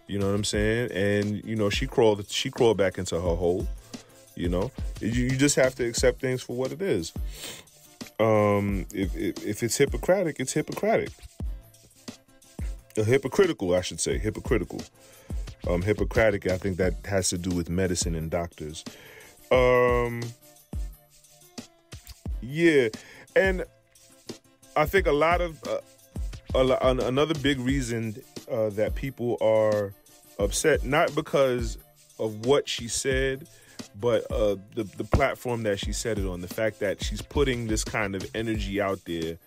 [0.07, 0.93] You know what I'm saying?
[0.93, 3.67] And you know she crawled she crawled back into her hole.
[4.35, 4.71] You know,
[5.01, 7.13] you, you just have to accept things for what it is.
[8.21, 11.09] Um, if, if, if it's Hippocratic, it's Hippocratic.
[12.99, 14.83] Uh, hypocritical, I should say, hypocritical.
[15.67, 18.85] Um, Hippocratic, I think that has to do with medicine and doctors.
[19.51, 20.23] Um,
[22.41, 22.89] yeah,
[23.35, 23.65] and
[24.77, 25.81] I think a lot of uh,
[26.55, 29.93] a, another big reason uh, that people are
[30.39, 31.79] upset, not because
[32.19, 33.49] of what she said,
[34.01, 37.67] but uh, the the platform that she said it on, the fact that she's putting
[37.67, 39.39] this kind of energy out there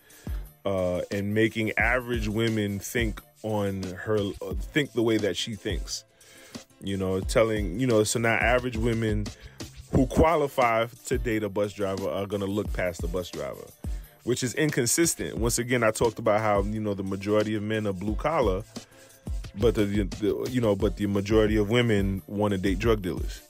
[0.64, 6.04] uh, and making average women think on her uh, think the way that she thinks.
[6.82, 9.26] You know, telling you know, so now average women
[9.92, 13.66] who qualify to date a bus driver are going to look past the bus driver,
[14.24, 15.36] which is inconsistent.
[15.36, 18.62] Once again, I talked about how you know the majority of men are blue collar,
[19.58, 23.42] but the, the you know, but the majority of women want to date drug dealers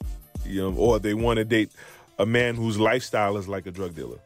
[0.50, 1.70] you know, or they want to date
[2.18, 4.18] a man whose lifestyle is like a drug dealer.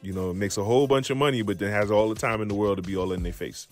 [0.00, 2.48] You know, makes a whole bunch of money, but then has all the time in
[2.48, 3.68] the world to be all in their face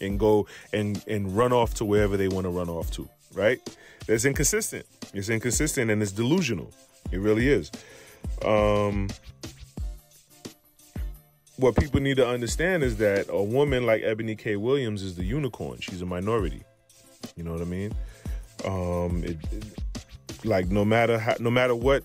[0.00, 3.08] and go and and run off to wherever they want to run off to.
[3.36, 3.60] Right?
[4.06, 4.86] That's inconsistent.
[5.12, 6.72] It's inconsistent and it's delusional.
[7.12, 7.70] It really is.
[8.44, 9.08] Um,
[11.56, 14.56] what people need to understand is that a woman like Eboni K.
[14.56, 15.78] Williams is the unicorn.
[15.80, 16.62] She's a minority.
[17.36, 17.94] You know what I mean?
[18.64, 22.04] Um, it, it, like no matter how, no matter what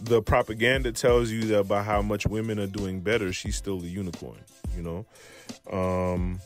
[0.00, 4.38] the propaganda tells you about how much women are doing better, she's still the unicorn.
[4.76, 5.06] You know,
[5.72, 6.40] um,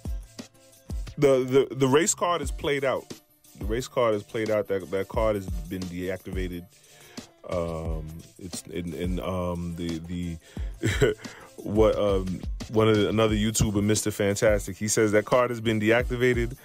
[1.19, 3.13] the the the race card is played out.
[3.61, 4.69] The race card is played out.
[4.69, 6.65] That that card has been deactivated.
[7.49, 8.09] Um,
[8.39, 11.15] it's in, in um, the the
[11.57, 12.41] what um,
[12.73, 14.13] one of the, another YouTuber, Mr.
[14.13, 14.77] Fantastic.
[14.77, 16.57] He says that card has been deactivated.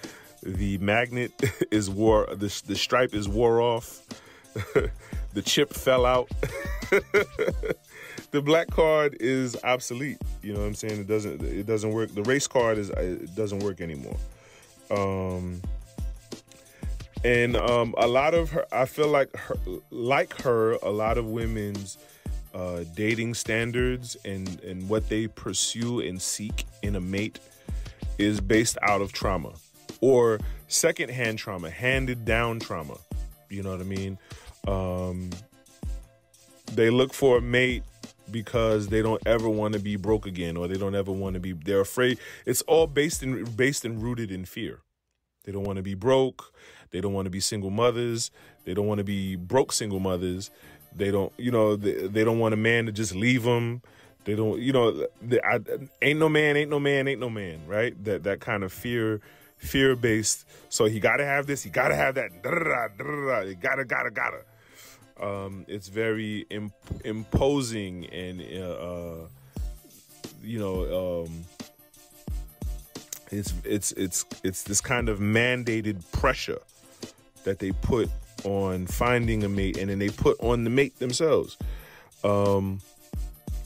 [0.42, 1.32] The magnet
[1.70, 2.26] is wore.
[2.34, 4.02] The the stripe is wore off.
[5.34, 6.30] the chip fell out.
[8.30, 10.18] the black card is obsolete.
[10.42, 11.00] You know what I'm saying?
[11.00, 12.14] It doesn't it doesn't work.
[12.14, 14.16] The race card is it doesn't work anymore.
[14.90, 15.60] Um
[17.24, 19.56] and um a lot of her I feel like her
[19.90, 21.98] like her a lot of women's
[22.54, 27.38] uh, dating standards and and what they pursue and seek in a mate
[28.18, 29.52] is based out of trauma
[30.00, 30.38] or
[30.68, 32.96] secondhand trauma, handed down trauma.
[33.50, 34.18] You know what I mean?
[34.66, 35.30] Um,
[36.72, 37.82] they look for a mate
[38.30, 41.40] because they don't ever want to be broke again or they don't ever want to
[41.40, 44.80] be they're afraid it's all based in based and rooted in fear.
[45.44, 46.52] They don't want to be broke
[46.90, 48.30] they don't want to be single mothers.
[48.64, 50.50] They don't want to be broke single mothers.
[50.94, 53.82] They don't you know they, they don't want a man to just leave them
[54.26, 55.60] they don't you know they, I,
[56.02, 57.94] ain't no man ain't no man ain't no man right?
[58.04, 59.20] That that kind of fear
[59.56, 64.10] fear based so he got to have this he got to have that gotta gotta
[64.10, 64.42] gotta.
[65.18, 66.74] Um, it's very imp-
[67.04, 69.28] imposing and uh, uh,
[70.42, 71.44] you know um,
[73.30, 76.58] it's it's it's it's this kind of mandated pressure
[77.46, 78.10] that they put
[78.44, 81.56] on finding a mate and then they put on the mate themselves.
[82.22, 82.80] Um,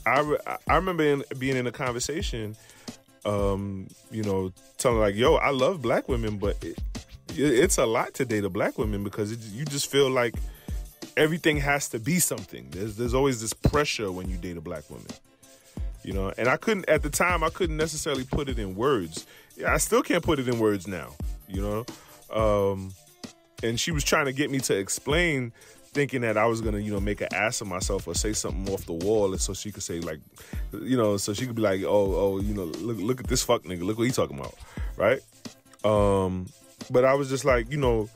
[0.05, 2.55] I I remember in, being in a conversation,
[3.25, 6.79] um, you know, telling like, "Yo, I love black women, but it,
[7.35, 10.35] it's a lot to date a black woman because it, you just feel like."
[11.17, 12.67] everything has to be something.
[12.71, 15.07] There's there's always this pressure when you date a black woman.
[16.03, 19.27] You know, and I couldn't at the time I couldn't necessarily put it in words.
[19.67, 21.13] I still can't put it in words now,
[21.47, 21.85] you know.
[22.35, 22.93] Um
[23.63, 25.53] and she was trying to get me to explain
[25.93, 28.73] thinking that I was gonna, you know, make an ass of myself or say something
[28.73, 30.19] off the wall, so she could say like,
[30.71, 33.43] you know, so she could be like, oh, oh, you know, look, look at this
[33.43, 34.55] fuck nigga, look what he talking about,
[34.95, 35.19] right?
[35.83, 36.47] Um,
[36.89, 38.09] but I was just like, you know,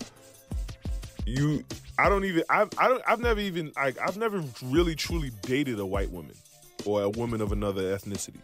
[1.26, 1.64] you
[1.98, 5.80] I don't even I've I don't I've never even like I've never really truly dated
[5.80, 6.36] a white woman
[6.86, 8.40] or a woman of another ethnicity.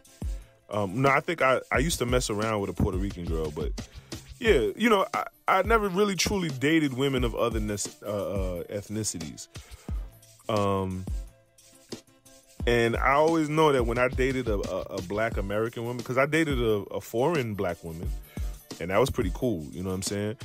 [0.69, 3.51] Um, no, I think I, I used to mess around with a Puerto Rican girl,
[3.51, 3.71] but
[4.39, 9.49] yeah, you know, I, I never really truly dated women of other uh, uh, ethnicities.
[10.47, 11.05] Um,
[12.65, 16.17] and I always know that when I dated a, a, a black American woman, because
[16.17, 18.09] I dated a, a, foreign black woman,
[18.79, 20.37] and that was pretty cool, you know what I'm saying?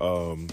[0.00, 0.48] Um,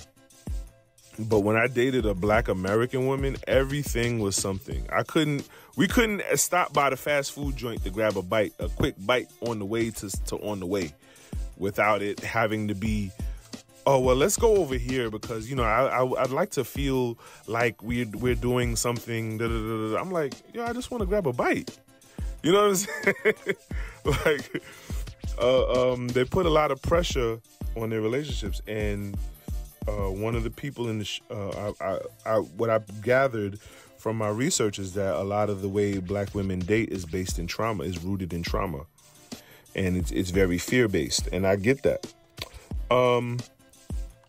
[1.17, 4.85] but when I dated a black American woman, everything was something.
[4.91, 8.69] I couldn't we couldn't stop by the fast food joint to grab a bite, a
[8.69, 10.93] quick bite on the way to, to on the way
[11.57, 13.11] without it having to be
[13.85, 17.17] oh well let's go over here because you know I, I would like to feel
[17.47, 21.05] like we're we're doing something da, da, da, I'm like yeah I just want to
[21.05, 21.77] grab a bite.
[22.43, 22.75] You know what I'm
[23.25, 23.55] saying?
[24.05, 24.63] Like
[25.39, 27.39] uh, um, they put a lot of pressure
[27.75, 29.17] on their relationships and
[29.87, 33.59] uh, one of the people in the sh- uh, I, I, I, what I've gathered
[33.97, 37.39] from my research is that a lot of the way black women date is based
[37.39, 38.85] in trauma, is rooted in trauma,
[39.75, 42.13] and it's it's very fear based, and I get that.
[42.91, 43.39] Um,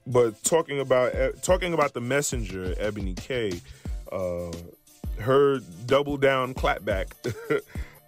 [0.07, 3.61] but talking about talking about the messenger, Eboni K,
[4.13, 4.53] uh,
[5.21, 7.13] her double down clapback.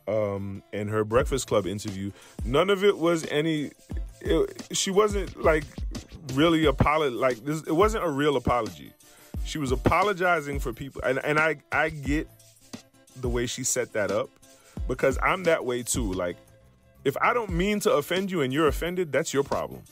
[0.09, 2.11] um, and her Breakfast Club interview,
[2.45, 3.73] none of it was any.
[4.21, 5.65] It, she wasn't like
[6.35, 7.19] really apologize.
[7.19, 8.93] Like this, it wasn't a real apology.
[9.45, 12.29] She was apologizing for people, and and I I get
[13.17, 14.31] the way she set that up
[14.87, 16.13] because I'm that way too.
[16.13, 16.37] Like
[17.05, 19.83] if I don't mean to offend you and you're offended, that's your problem.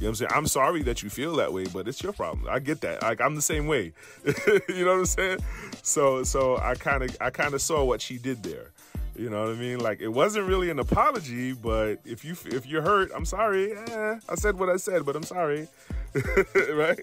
[0.00, 0.30] Know what I'm saying?
[0.34, 2.46] I'm sorry that you feel that way, but it's your problem.
[2.50, 3.02] I get that.
[3.02, 3.92] Like I'm the same way.
[4.68, 5.38] you know what I'm saying?
[5.82, 8.70] So so I kind of I kind of saw what she did there.
[9.14, 9.80] You know what I mean?
[9.80, 13.72] Like it wasn't really an apology, but if you if you're hurt, I'm sorry.
[13.74, 15.68] Eh, I said what I said, but I'm sorry.
[16.72, 17.00] right?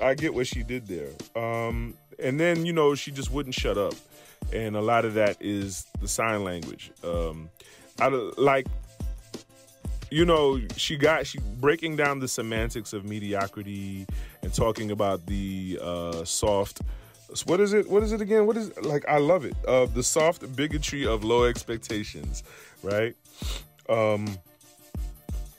[0.00, 1.10] I get what she did there.
[1.34, 3.94] Um, and then you know she just wouldn't shut up,
[4.52, 6.92] and a lot of that is the sign language.
[7.02, 7.50] Um,
[7.98, 8.68] I like
[10.10, 14.06] you know, she got she breaking down the semantics of mediocrity
[14.42, 16.82] and talking about the uh, soft
[17.46, 17.88] what is it?
[17.88, 18.46] What is it again?
[18.46, 19.04] What is like?
[19.08, 19.54] I love it.
[19.66, 22.42] Uh, the soft bigotry of low expectations,
[22.82, 23.14] right?
[23.88, 24.26] Um,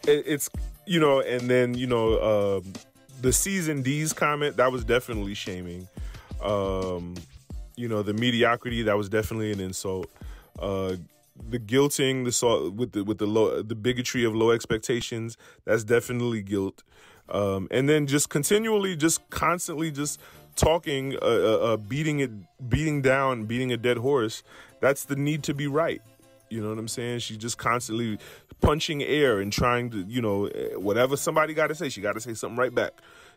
[0.07, 0.49] it, it's
[0.85, 2.73] you know, and then you know, um,
[3.21, 5.87] the season D's comment that was definitely shaming.
[6.41, 7.15] Um,
[7.75, 10.09] you know, the mediocrity that was definitely an insult.
[10.59, 10.95] Uh,
[11.49, 16.41] the guilting, the with the with the low, the bigotry of low expectations, that's definitely
[16.41, 16.83] guilt.
[17.29, 20.19] Um, and then just continually, just constantly, just
[20.55, 22.31] talking, uh, uh, uh, beating it,
[22.69, 24.43] beating down, beating a dead horse.
[24.81, 26.01] That's the need to be right.
[26.49, 27.19] You know what I'm saying?
[27.19, 28.19] She's just constantly
[28.59, 32.13] punching air and trying to, you know, eh, whatever somebody got to say, she got
[32.13, 32.93] to say something right back.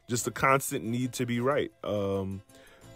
[0.08, 1.70] Just the constant need to be right.
[1.84, 2.42] Um,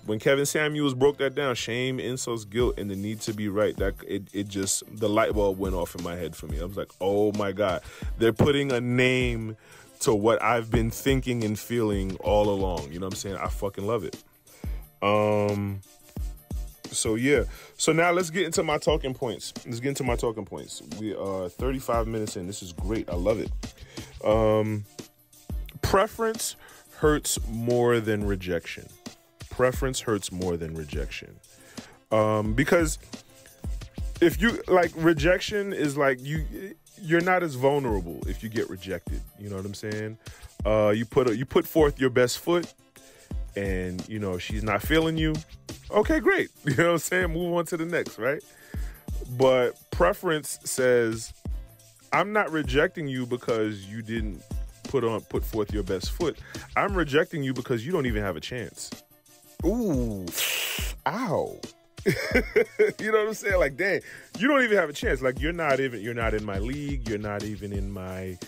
[0.08, 3.76] when Kevin Samuels broke that down, shame, insults, guilt, and the need to be right,
[3.76, 6.58] that it, it just the light bulb went off in my head for me.
[6.58, 7.82] I was like, oh my God.
[8.16, 9.58] They're putting a name
[10.00, 12.90] to what I've been thinking and feeling all along.
[12.90, 13.36] You know what I'm saying?
[13.36, 14.16] I fucking love it.
[15.02, 15.80] Um
[16.90, 17.44] so yeah.
[17.76, 19.52] So now let's get into my talking points.
[19.66, 20.80] Let's get into my talking points.
[20.98, 22.46] We are 35 minutes in.
[22.46, 23.10] This is great.
[23.10, 23.50] I love it.
[24.24, 24.86] Um
[25.82, 26.56] preference
[26.96, 28.88] hurts more than rejection.
[29.58, 31.34] Preference hurts more than rejection.
[32.12, 32.96] Um, because
[34.20, 36.44] if you like rejection is like you
[37.02, 39.20] you're not as vulnerable if you get rejected.
[39.36, 40.16] You know what I'm saying?
[40.64, 42.72] Uh, you put a, you put forth your best foot,
[43.56, 45.34] and you know she's not feeling you.
[45.90, 46.50] Okay, great.
[46.64, 47.32] You know what I'm saying?
[47.32, 48.44] Move on to the next, right?
[49.36, 51.32] But preference says,
[52.12, 54.40] I'm not rejecting you because you didn't
[54.84, 56.38] put on put forth your best foot.
[56.76, 58.92] I'm rejecting you because you don't even have a chance.
[59.64, 60.26] Ooh,
[61.06, 61.60] ow.
[62.06, 63.58] you know what I'm saying?
[63.58, 64.00] Like, dang,
[64.38, 65.20] you don't even have a chance.
[65.20, 67.08] Like, you're not even you're not in my league.
[67.08, 68.38] You're not even in my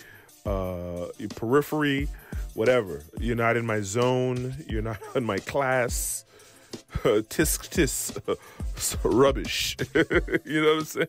[0.45, 2.07] uh, periphery.
[2.53, 3.03] Whatever.
[3.19, 4.55] You're not in my zone.
[4.67, 6.25] You're not in my class.
[7.03, 8.23] tisk tisk,
[8.75, 9.75] tis, rubbish.
[10.45, 11.07] you know what I'm saying?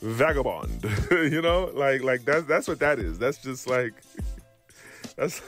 [0.00, 0.84] Vagabond.
[1.10, 3.18] you know, like like that's that's what that is.
[3.18, 3.94] That's just like
[5.16, 5.42] that's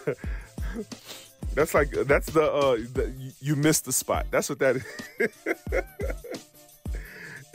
[1.54, 4.26] that's like that's the uh the, you missed the spot.
[4.30, 4.84] That's what that is.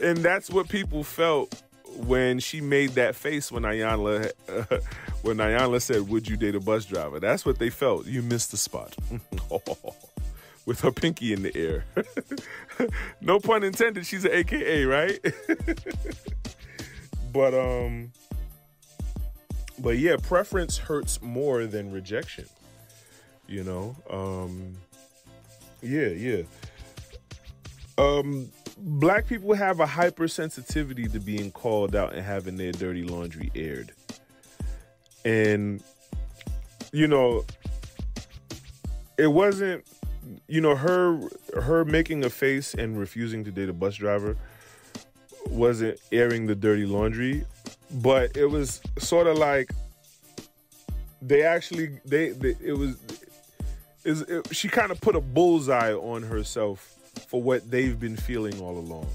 [0.00, 1.62] and that's what people felt
[1.96, 4.78] when she made that face when Iyanla uh,
[5.22, 8.06] when Iyanla said, "Would you date a bus driver?" That's what they felt.
[8.06, 8.94] You missed the spot.
[10.66, 11.84] With her pinky in the air.
[13.20, 14.06] no pun intended.
[14.06, 15.18] She's an AKA, right?
[17.34, 18.12] but um,
[19.78, 22.46] but yeah, preference hurts more than rejection.
[23.46, 24.74] You know, um,
[25.82, 26.42] yeah, yeah.
[27.98, 33.50] Um, black people have a hypersensitivity to being called out and having their dirty laundry
[33.54, 33.92] aired.
[35.24, 35.82] And,
[36.92, 37.44] you know,
[39.18, 39.84] it wasn't,
[40.48, 41.20] you know, her
[41.60, 44.36] her making a face and refusing to date a bus driver
[45.48, 47.44] wasn't airing the dirty laundry,
[47.90, 49.70] but it was sort of like
[51.22, 52.96] they actually they, they it was
[54.04, 56.94] is it, she kind of put a bullseye on herself
[57.28, 59.08] for what they've been feeling all along.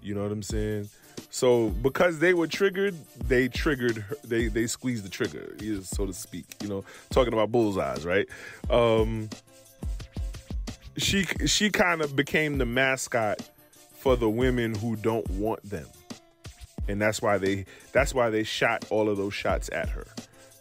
[0.00, 0.88] You know what I'm saying?
[1.30, 2.94] So because they were triggered,
[3.26, 6.46] they triggered her, they they squeezed the trigger, so to speak.
[6.62, 8.26] You know, talking about bullseyes, right?
[8.70, 9.28] Um,
[10.96, 13.40] she she kind of became the mascot
[13.98, 15.86] for the women who don't want them,
[16.86, 20.06] and that's why they that's why they shot all of those shots at her.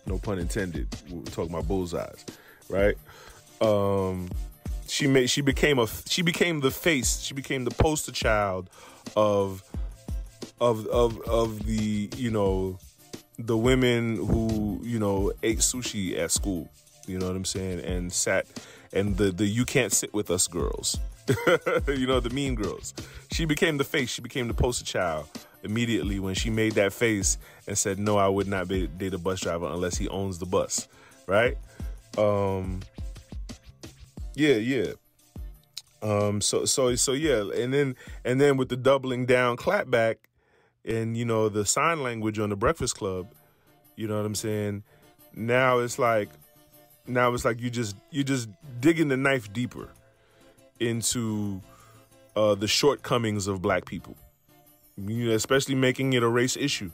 [0.06, 0.88] No pun intended.
[1.10, 2.26] We're talking about bullseyes,
[2.70, 2.96] right?
[3.62, 4.30] Um,
[4.88, 8.70] she made she became a she became the face she became the poster child
[9.16, 9.64] of
[10.60, 12.80] of of of the you know
[13.38, 16.70] the women who you know ate sushi at school.
[17.06, 17.80] You know what i'm saying?
[17.82, 18.46] And sat
[18.92, 20.98] and the the you can't sit with us girls.
[21.88, 22.94] You know the mean girls.
[23.32, 25.28] She became the face she became the poster child
[25.64, 27.38] immediately when she made that face
[27.68, 30.46] and said no i would not be, date a bus driver unless he owns the
[30.46, 30.88] bus.
[31.28, 31.58] Right?
[32.18, 32.82] Um
[34.38, 34.94] yeah yeah
[36.02, 40.18] um, so so so yeah, and then and then with the doubling down clapback,
[40.86, 43.28] and you know the sign language on the Breakfast Club,
[43.96, 44.84] you know what I'm saying?
[45.34, 46.30] Now it's like,
[47.08, 48.48] now it's like you just you just
[48.80, 49.90] digging the knife deeper
[50.80, 51.62] into
[52.36, 54.16] uh, the shortcomings of Black people,
[54.98, 56.92] you know, especially making it a race issue.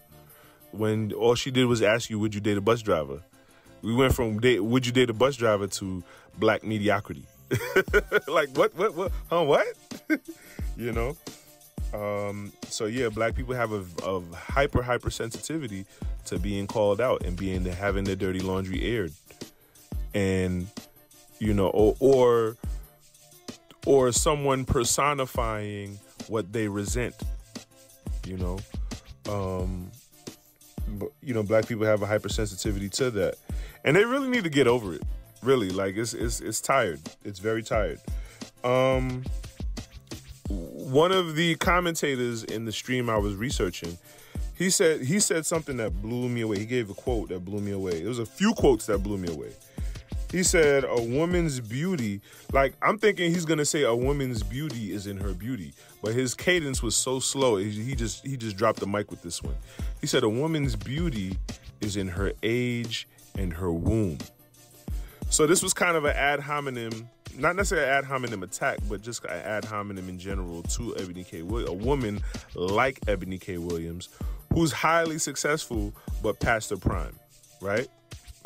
[0.72, 3.22] When all she did was ask you, "Would you date a bus driver?"
[3.82, 6.04] We went from date, "Would you date a bus driver?" to
[6.40, 7.26] black mediocrity.
[8.28, 9.12] like what what what?
[9.30, 9.68] Huh what?
[10.76, 11.16] You know?
[11.94, 15.86] Um so yeah black people have a, a hyper hyper sensitivity
[16.26, 19.14] to being called out and being having their dirty laundry aired.
[20.16, 20.68] And
[21.40, 22.58] you know or or,
[23.86, 27.16] or someone personifying what they resent
[28.26, 28.60] you know?
[29.30, 29.92] Um
[30.88, 33.36] but, you know black people have a hypersensitivity to that.
[33.84, 35.04] And they really need to get over it
[35.44, 37.02] Really, like it's it's it's tired.
[37.26, 38.00] It's very tired.
[38.64, 39.24] Um,
[40.48, 43.98] one of the commentators in the stream I was researching,
[44.56, 46.60] he said he said something that blew me away.
[46.60, 48.02] He gave a quote that blew me away.
[48.02, 49.52] It was a few quotes that blew me away.
[50.32, 52.22] He said, "A woman's beauty."
[52.54, 56.34] Like I'm thinking he's gonna say a woman's beauty is in her beauty, but his
[56.34, 57.58] cadence was so slow.
[57.58, 59.56] He just he just dropped the mic with this one.
[60.00, 61.38] He said, "A woman's beauty
[61.82, 64.20] is in her age and her womb."
[65.34, 67.10] So this was kind of an ad hominem,
[67.40, 71.26] not necessarily an ad hominem attack, but just an ad hominem in general to Eboni
[71.26, 71.42] K.
[71.42, 72.22] Williams, a woman
[72.54, 73.58] like Eboni K.
[73.58, 74.10] Williams,
[74.54, 77.18] who's highly successful but past her prime,
[77.62, 77.88] right?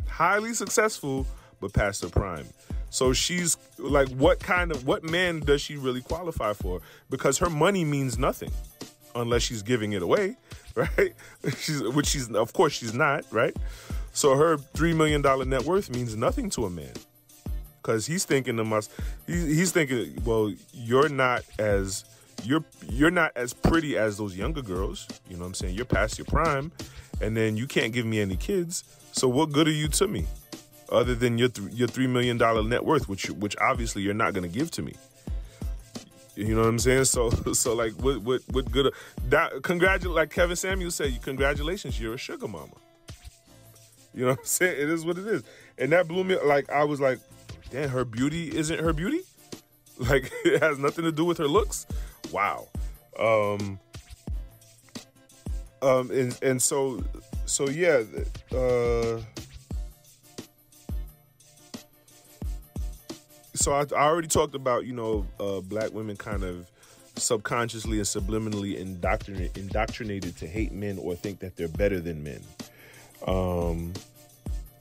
[0.07, 1.27] Highly successful
[1.59, 2.47] but past her prime.
[2.89, 6.79] So she's like, what kind of what man does she really qualify for?
[7.09, 8.51] Because her money means nothing
[9.13, 10.37] unless she's giving it away,
[10.75, 11.13] right?
[11.57, 13.53] She's which she's of course she's not, right?
[14.17, 16.93] So her three million dollar net worth means nothing to a man,
[17.79, 22.03] because he's thinking to myself, he's thinking, well, you're not as
[22.43, 25.07] you're you're not as pretty as those younger girls.
[25.29, 25.75] You know what I'm saying?
[25.75, 26.71] You're past your prime,
[27.21, 28.83] and then you can't give me any kids.
[29.11, 30.25] So what good are you to me,
[30.91, 34.33] other than your th- your three million dollar net worth, which which obviously you're not
[34.33, 34.95] going to give to me.
[36.35, 37.05] You know what I'm saying?
[37.05, 38.91] So so like what what what good?
[39.29, 42.73] That congratulate like Kevin Samuel said, congratulations, you're a sugar mama.
[44.17, 44.81] You know what I'm saying?
[44.81, 45.43] It is what it is,
[45.77, 46.37] and that blew me.
[46.43, 47.19] Like I was like,
[47.69, 49.21] damn, her beauty isn't her beauty.
[49.99, 51.87] Like it has nothing to do with her looks.
[52.31, 52.67] Wow.
[53.19, 53.79] Um.
[55.81, 56.11] Um.
[56.11, 57.03] And and so
[57.47, 58.03] so yeah.
[58.51, 59.19] Uh.
[63.55, 66.69] So I, I already talked about you know uh, black women kind of
[67.15, 72.43] subconsciously and subliminally indoctrinate, indoctrinated to hate men or think that they're better than men.
[73.25, 73.93] Um,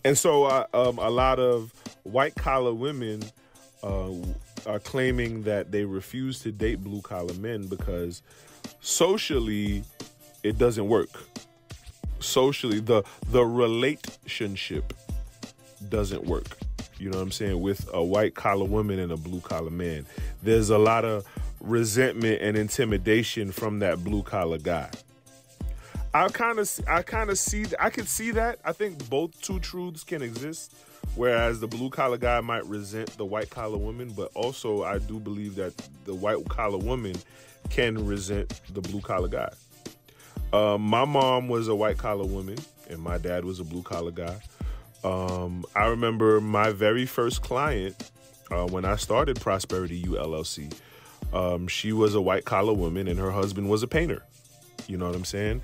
[0.07, 1.73] and so uh, um, a lot of
[2.05, 3.25] white collar women
[3.83, 4.13] uh,
[4.65, 8.23] are claiming that they refuse to date blue collar men because
[8.81, 9.83] socially
[10.45, 11.11] it doesn't work.
[12.21, 13.03] Socially, the
[13.33, 14.93] the relationship
[15.89, 16.57] doesn't work.
[16.99, 17.61] You know what I'm saying?
[17.61, 20.07] With a white collar woman and a blue collar man,
[20.41, 21.27] there's a lot of
[21.59, 24.89] resentment and intimidation from that blue collar guy.
[26.17, 28.59] I kind of, I kind of see, I could see that.
[28.65, 30.75] I think both two truths can exist.
[31.15, 35.21] Whereas the blue collar guy might resent the white collar woman, but also I do
[35.21, 37.17] believe that the white collar woman
[37.69, 39.51] can resent the blue collar guy.
[40.55, 42.57] Uh, my mom was a white collar woman,
[42.89, 44.39] and my dad was a blue collar guy.
[45.05, 48.11] Um, I remember my very first client
[48.51, 50.73] uh, when I started Prosperity U LLC.
[51.35, 54.23] Um, she was a white collar woman, and her husband was a painter.
[54.87, 55.63] You know what I'm saying?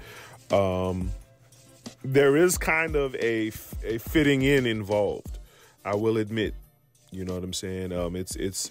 [0.51, 1.11] Um,
[2.05, 3.49] there is kind of a,
[3.85, 5.39] a fitting in involved.
[5.85, 6.55] I will admit,
[7.11, 7.93] you know what I'm saying.
[7.93, 8.71] Um, it's it's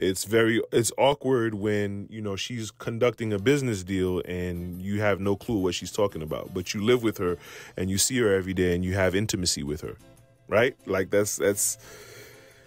[0.00, 5.20] it's very it's awkward when you know she's conducting a business deal and you have
[5.20, 7.36] no clue what she's talking about, but you live with her
[7.76, 9.96] and you see her every day and you have intimacy with her,
[10.48, 10.76] right?
[10.86, 11.78] Like that's that's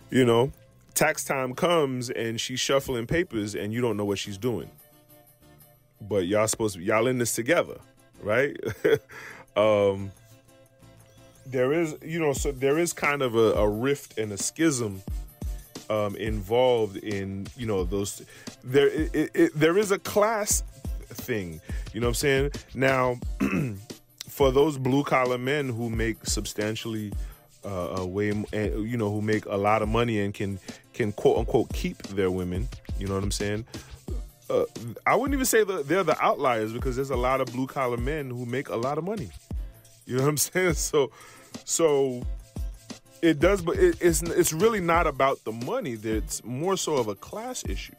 [0.09, 0.51] you know,
[0.93, 4.69] tax time comes and she's shuffling papers and you don't know what she's doing,
[6.01, 7.77] but y'all supposed to, y'all in this together,
[8.23, 8.57] right?
[9.55, 10.11] um
[11.51, 15.01] there is, you know, so there is kind of a, a rift and a schism
[15.89, 18.21] um, involved in, you know, those.
[18.63, 20.63] There, it, it, there is a class
[21.09, 21.59] thing.
[21.93, 22.51] You know what I'm saying?
[22.73, 23.19] Now,
[24.29, 27.11] for those blue collar men who make substantially
[27.65, 30.59] uh, way, and you know, who make a lot of money and can
[30.93, 32.69] can quote unquote keep their women.
[32.97, 33.65] You know what I'm saying?
[34.51, 34.65] Uh,
[35.07, 37.95] I wouldn't even say that they're the outliers because there's a lot of blue collar
[37.95, 39.29] men who make a lot of money.
[40.05, 40.73] You know what I'm saying?
[40.73, 41.11] So,
[41.63, 42.21] so
[43.21, 45.93] it does, but it, it's it's really not about the money.
[45.93, 47.93] It's more so of a class issue.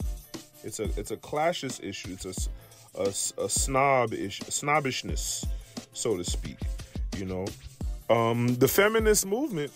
[0.63, 2.11] It's a it's a classist issue.
[2.13, 5.47] It's a, a, a snob snobbishness,
[5.95, 6.59] so to speak.
[7.17, 7.47] You know,
[8.15, 9.73] um, the feminist movement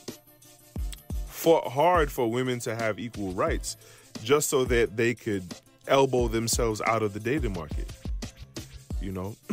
[1.26, 3.78] fought hard for women to have equal rights,
[4.22, 5.54] just so that they could
[5.88, 7.90] elbow themselves out of the dating market.
[9.00, 9.36] You know,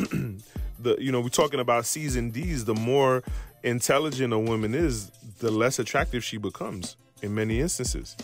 [0.79, 2.65] the you know we're talking about C's and D's.
[2.65, 3.23] The more
[3.63, 5.09] intelligent a woman is,
[5.39, 8.15] the less attractive she becomes in many instances.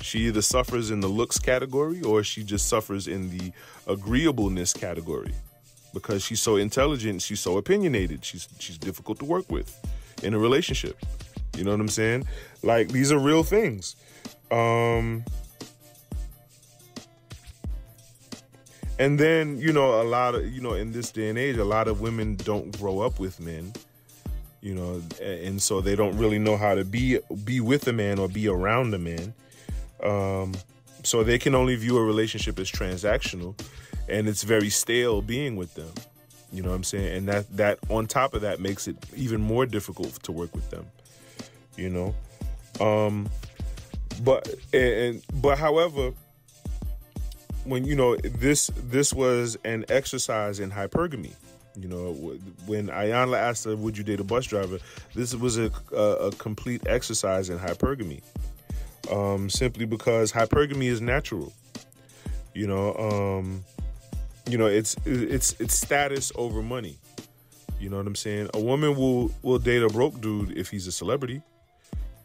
[0.00, 3.52] She either suffers in the looks category or she just suffers in the
[3.86, 5.34] agreeableness category
[5.94, 9.74] because she's so intelligent, she's so opinionated, she's she's difficult to work with
[10.22, 10.98] in a relationship.
[11.56, 12.26] You know what I'm saying?
[12.62, 13.96] Like these are real things.
[14.50, 15.24] Um
[18.98, 21.64] and then, you know, a lot of, you know, in this day and age, a
[21.64, 23.72] lot of women don't grow up with men
[24.66, 28.18] you know, and so they don't really know how to be be with a man
[28.18, 29.32] or be around a man.
[30.02, 30.54] Um,
[31.04, 33.56] so they can only view a relationship as transactional,
[34.08, 35.92] and it's very stale being with them.
[36.52, 37.16] You know what I'm saying?
[37.16, 40.68] And that that on top of that makes it even more difficult to work with
[40.70, 40.86] them.
[41.76, 42.14] You know,
[42.84, 43.28] um,
[44.24, 46.12] but and but however,
[47.66, 51.34] when you know this this was an exercise in hypergamy
[51.78, 52.12] you know,
[52.66, 54.78] when Iyanla asked her, "Would you date a bus driver?"
[55.14, 58.22] This was a, a, a complete exercise in hypergamy,
[59.10, 61.52] um, simply because hypergamy is natural.
[62.54, 63.64] You know, um,
[64.48, 66.96] you know, it's it's it's status over money.
[67.78, 68.48] You know what I'm saying?
[68.54, 71.42] A woman will will date a broke dude if he's a celebrity.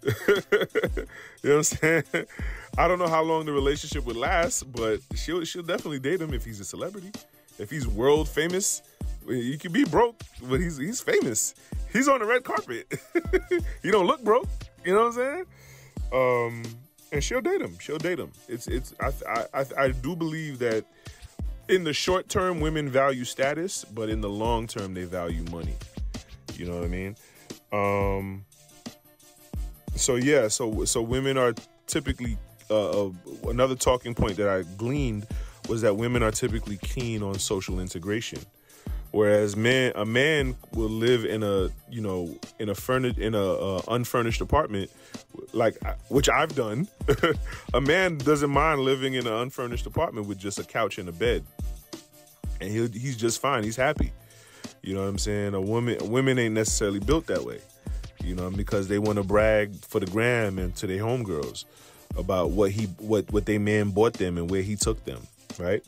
[0.27, 1.05] you know
[1.41, 2.03] what I'm saying?
[2.77, 6.33] I don't know how long the relationship would last, but she'll she'll definitely date him
[6.33, 7.11] if he's a celebrity.
[7.59, 8.81] If he's world famous,
[9.27, 11.53] you could be broke, but he's he's famous.
[11.93, 12.91] He's on the red carpet.
[13.83, 14.47] he don't look broke.
[14.85, 15.45] You know what I'm saying?
[16.13, 16.63] Um,
[17.11, 17.77] and she'll date him.
[17.79, 18.31] She'll date him.
[18.47, 18.93] It's it's.
[18.99, 20.85] I I I do believe that
[21.67, 25.75] in the short term, women value status, but in the long term, they value money.
[26.55, 27.15] You know what I mean?
[27.71, 28.45] Um.
[29.95, 31.53] So yeah, so so women are
[31.87, 32.37] typically
[32.69, 33.11] uh, uh,
[33.47, 35.27] another talking point that I gleaned
[35.67, 38.39] was that women are typically keen on social integration,
[39.11, 43.43] whereas man a man will live in a you know in a furnished in a
[43.43, 44.89] uh, unfurnished apartment,
[45.53, 45.77] like
[46.07, 46.87] which I've done.
[47.73, 51.11] a man doesn't mind living in an unfurnished apartment with just a couch and a
[51.11, 51.43] bed,
[52.61, 53.63] and he he's just fine.
[53.63, 54.13] He's happy.
[54.81, 55.53] You know what I'm saying?
[55.53, 57.59] A woman women ain't necessarily built that way
[58.23, 61.65] you know, because they want to brag for the gram and to their homegirls
[62.17, 65.21] about what he what what they man bought them and where he took them,
[65.59, 65.83] right?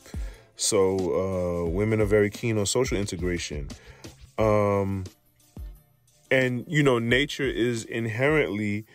[0.56, 3.68] So uh, women are very keen on social integration,
[4.38, 5.04] um,
[6.30, 8.86] and you know, nature is inherently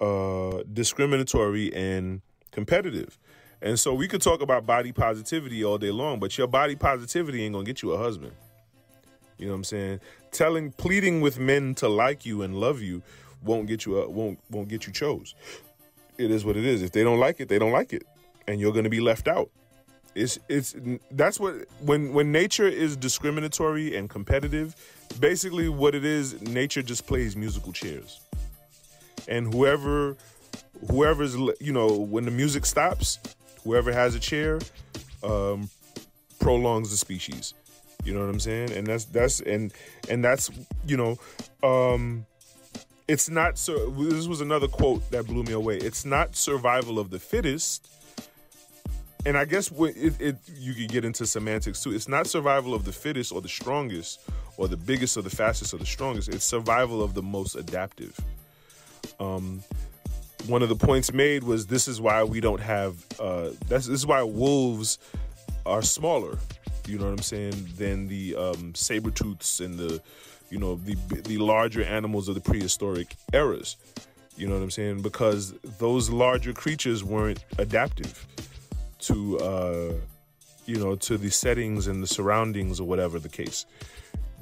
[0.00, 2.20] uh, discriminatory and
[2.50, 3.18] competitive.
[3.62, 7.44] And so we could talk about body positivity all day long, but your body positivity
[7.44, 8.32] ain't gonna get you a husband.
[9.38, 10.00] You know what I'm saying?
[10.36, 13.02] Telling, pleading with men to like you and love you
[13.42, 15.34] won't get you a, won't won't get you chose.
[16.18, 16.82] It is what it is.
[16.82, 18.02] If they don't like it, they don't like it,
[18.46, 19.48] and you're going to be left out.
[20.14, 20.76] It's it's
[21.10, 24.76] that's what when when nature is discriminatory and competitive,
[25.20, 28.20] basically what it is, nature just plays musical chairs,
[29.28, 30.18] and whoever
[30.90, 33.18] whoever's you know when the music stops,
[33.64, 34.58] whoever has a chair
[35.22, 35.70] um,
[36.38, 37.54] prolongs the species.
[38.06, 38.70] You know what I'm saying?
[38.72, 39.72] And that's that's and
[40.08, 40.50] and that's
[40.86, 41.18] you know,
[41.62, 42.24] um,
[43.08, 43.90] it's not so.
[43.90, 45.78] This was another quote that blew me away.
[45.78, 47.88] It's not survival of the fittest.
[49.24, 51.92] And I guess it, it, you could get into semantics too.
[51.92, 54.20] It's not survival of the fittest or the strongest
[54.56, 56.28] or the biggest or the fastest or the strongest.
[56.28, 58.16] It's survival of the most adaptive.
[59.18, 59.64] Um,
[60.46, 63.98] one of the points made was this is why we don't have uh, that's this
[63.98, 64.98] is why wolves
[65.64, 66.38] are smaller
[66.88, 70.00] you know what I'm saying, than the um, saber tooths and the,
[70.50, 73.76] you know, the the larger animals of the prehistoric eras.
[74.36, 75.02] You know what I'm saying?
[75.02, 78.26] Because those larger creatures weren't adaptive
[79.00, 79.92] to, uh,
[80.66, 83.64] you know, to the settings and the surroundings or whatever the case.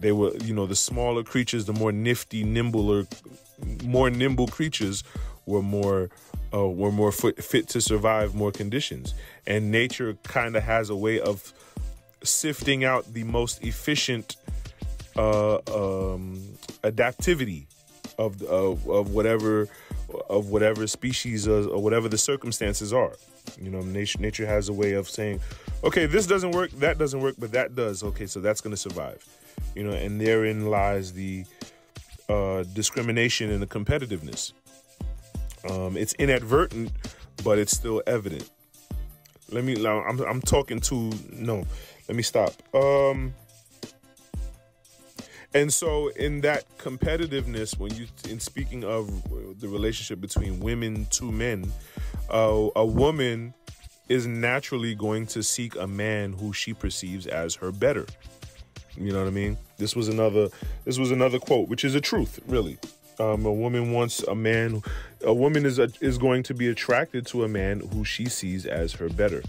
[0.01, 3.07] They were, you know, the smaller creatures, the more nifty, nimbler,
[3.85, 5.05] more nimble creatures
[5.47, 6.11] were more
[6.53, 9.15] uh, were more fit, fit to survive more conditions.
[9.47, 11.53] And nature kind of has a way of
[12.25, 14.37] sifting out the most efficient
[15.17, 16.43] uh, um,
[16.83, 17.67] adaptivity
[18.19, 19.69] of, of of whatever
[20.29, 23.13] of whatever species or, whatever the circumstances are.
[23.61, 25.41] You know, nature nature has a way of saying,
[25.83, 28.03] okay, this doesn't work, that doesn't work, but that does.
[28.03, 29.25] Okay, so that's going to survive.
[29.75, 31.45] You know, and therein lies the
[32.29, 34.53] uh, discrimination and the competitiveness.
[35.69, 36.91] Um, it's inadvertent,
[37.43, 38.51] but it's still evident.
[39.51, 39.87] Let me.
[39.87, 41.67] I'm, I'm talking to no.
[42.09, 42.53] Let me stop.
[42.75, 43.35] Um,
[45.55, 49.09] and so, in that competitiveness, when you, in speaking of
[49.61, 51.73] the relationship between women to men,
[52.29, 53.55] uh, a woman
[54.09, 58.05] is naturally going to seek a man who she perceives as her better.
[58.97, 59.57] You know what I mean?
[59.79, 60.49] This was another.
[60.85, 62.79] This was another quote, which is a truth, really.
[63.21, 64.83] Um, a woman wants a man.
[65.23, 68.67] A woman is a, is going to be attracted to a man who she sees
[68.67, 69.43] as her better.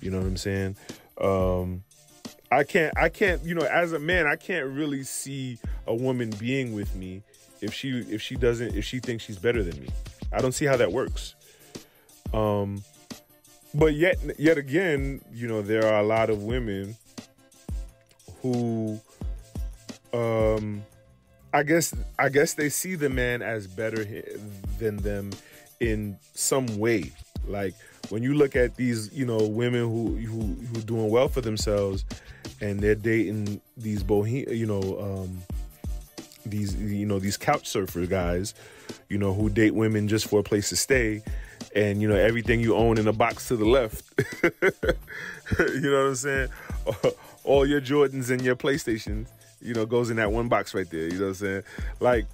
[0.00, 0.76] You know what I'm saying?
[1.20, 1.84] Um,
[2.56, 6.30] I can't I can't you know as a man I can't really see a woman
[6.38, 7.22] being with me
[7.60, 9.88] if she if she doesn't if she thinks she's better than me.
[10.32, 11.34] I don't see how that works.
[12.32, 12.82] Um
[13.74, 16.96] but yet yet again, you know, there are a lot of women
[18.40, 18.98] who
[20.14, 20.82] um
[21.52, 24.02] I guess I guess they see the man as better
[24.78, 25.30] than them
[25.78, 27.12] in some way.
[27.46, 27.74] Like
[28.10, 32.04] when you look at these, you know, women who who who doing well for themselves
[32.60, 35.42] and they're dating these bohem, you know, um,
[36.44, 38.54] these you know these couch surfer guys,
[39.08, 41.22] you know, who date women just for a place to stay,
[41.74, 44.02] and you know everything you own in a box to the left.
[44.42, 46.48] you know what I'm saying?
[47.44, 49.28] All your Jordans and your PlayStations,
[49.60, 51.04] you know, goes in that one box right there.
[51.04, 51.62] You know what I'm saying?
[52.00, 52.26] Like,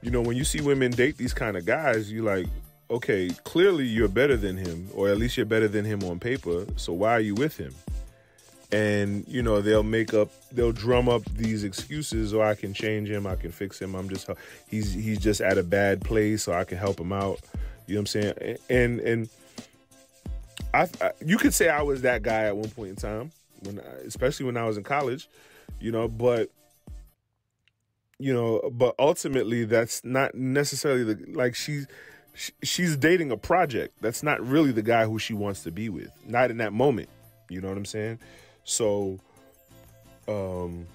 [0.00, 2.46] you know, when you see women date these kind of guys, you like,
[2.92, 6.66] okay, clearly you're better than him, or at least you're better than him on paper.
[6.76, 7.74] So why are you with him?
[8.74, 12.72] and you know they'll make up they'll drum up these excuses or oh, i can
[12.72, 14.30] change him i can fix him i'm just
[14.66, 17.38] he's he's just at a bad place so i can help him out
[17.86, 19.28] you know what i'm saying and and
[20.72, 23.30] I, I you could say i was that guy at one point in time
[23.64, 25.28] when especially when i was in college
[25.82, 26.48] you know, but
[28.18, 31.88] you know, but ultimately that's not necessarily the like she's
[32.34, 34.00] she's dating a project.
[34.00, 36.10] That's not really the guy who she wants to be with.
[36.26, 37.08] Not in that moment.
[37.48, 38.18] You know what I'm saying?
[38.64, 39.18] So
[40.28, 40.86] um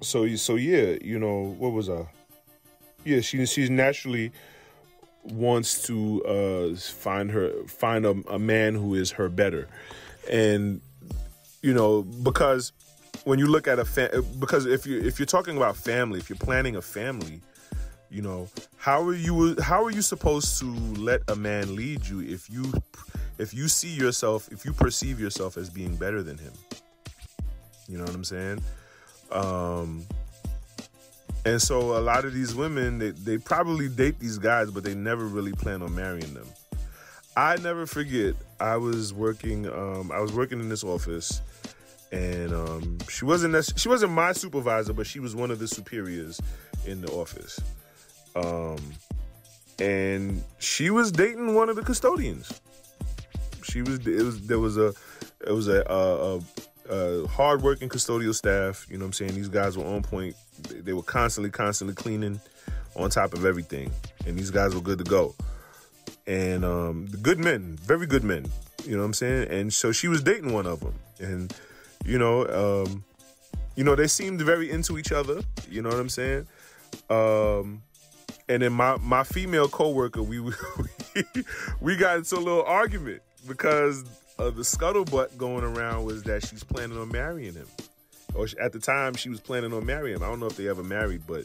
[0.00, 2.06] so so yeah, you know, what was I?
[3.04, 4.32] Yeah, she she's naturally
[5.24, 9.68] wants to uh find her find a, a man who is her better.
[10.30, 10.80] And
[11.62, 12.72] you know, because
[13.24, 16.28] when you look at a fa- because if you if you're talking about family, if
[16.28, 17.40] you're planning a family,
[18.10, 22.20] you know, how are you how are you supposed to let a man lead you
[22.20, 22.72] if you
[23.38, 26.52] if you see yourself, if you perceive yourself as being better than him?
[27.88, 28.62] You know what I'm saying?
[29.30, 30.06] Um
[31.44, 34.94] and so a lot of these women, they, they probably date these guys, but they
[34.94, 36.46] never really plan on marrying them.
[37.36, 38.34] I never forget.
[38.58, 39.66] I was working.
[39.66, 41.40] Um, I was working in this office,
[42.10, 46.40] and um, she wasn't she wasn't my supervisor, but she was one of the superiors
[46.84, 47.60] in the office.
[48.36, 48.78] Um,
[49.78, 52.60] and she was dating one of the custodians.
[53.62, 54.06] She was.
[54.06, 54.46] It was.
[54.46, 54.92] There was a.
[55.46, 56.40] It was a, a,
[56.90, 58.86] a hardworking custodial staff.
[58.90, 59.34] You know what I'm saying?
[59.34, 60.34] These guys were on point.
[60.68, 62.40] They were constantly, constantly cleaning
[62.96, 63.92] on top of everything.
[64.26, 65.34] And these guys were good to go.
[66.26, 68.46] And um, good men, very good men.
[68.84, 69.48] You know what I'm saying?
[69.50, 70.94] And so she was dating one of them.
[71.20, 71.54] And,
[72.04, 72.46] you know,
[72.86, 73.04] um,
[73.76, 75.40] you know, they seemed very into each other.
[75.70, 76.46] You know what I'm saying?
[77.08, 77.82] Um,
[78.48, 80.54] and then my, my female coworker, we, we,
[81.80, 84.04] we got into a little argument because
[84.38, 87.66] uh, the scuttlebutt going around was that she's planning on marrying him.
[88.34, 90.22] Or she, at the time, she was planning on marrying him.
[90.22, 91.44] I don't know if they ever married, but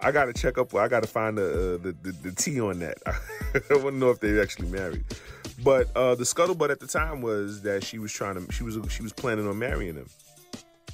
[0.00, 0.74] I got to check up.
[0.74, 2.98] I got to find the, uh, the, the the tea on that.
[3.06, 5.04] I want to know if they actually married.
[5.62, 8.52] But uh, the scuttlebutt at the time was that she was trying to.
[8.52, 10.08] She was she was planning on marrying him.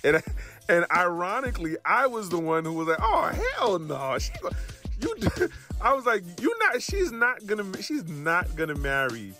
[0.04, 0.22] And
[0.68, 4.32] and ironically, I was the one who was like, "Oh hell no!" She,
[5.00, 5.48] you,
[5.80, 6.82] I was like, you're not?
[6.82, 7.82] She's not gonna.
[7.82, 9.34] She's not gonna marry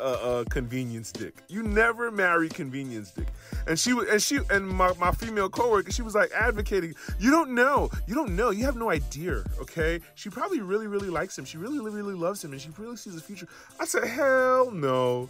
[0.00, 1.42] a, a convenience dick.
[1.48, 3.26] You never marry convenience dick.
[3.66, 7.50] And she and she and my, my female coworker, she was like advocating, you don't
[7.54, 10.00] know, you don't know, you have no idea, okay?
[10.14, 11.44] She probably really, really likes him.
[11.44, 13.46] She really, really, really loves him, and she really sees the future.
[13.78, 15.28] I said, hell no.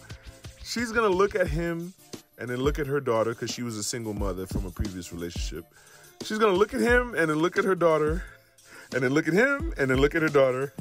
[0.63, 1.93] She's gonna look at him
[2.39, 5.13] and then look at her daughter, because she was a single mother from a previous
[5.13, 5.65] relationship.
[6.23, 8.23] She's gonna look at him and then look at her daughter,
[8.95, 10.73] and then look at him and then look at her daughter,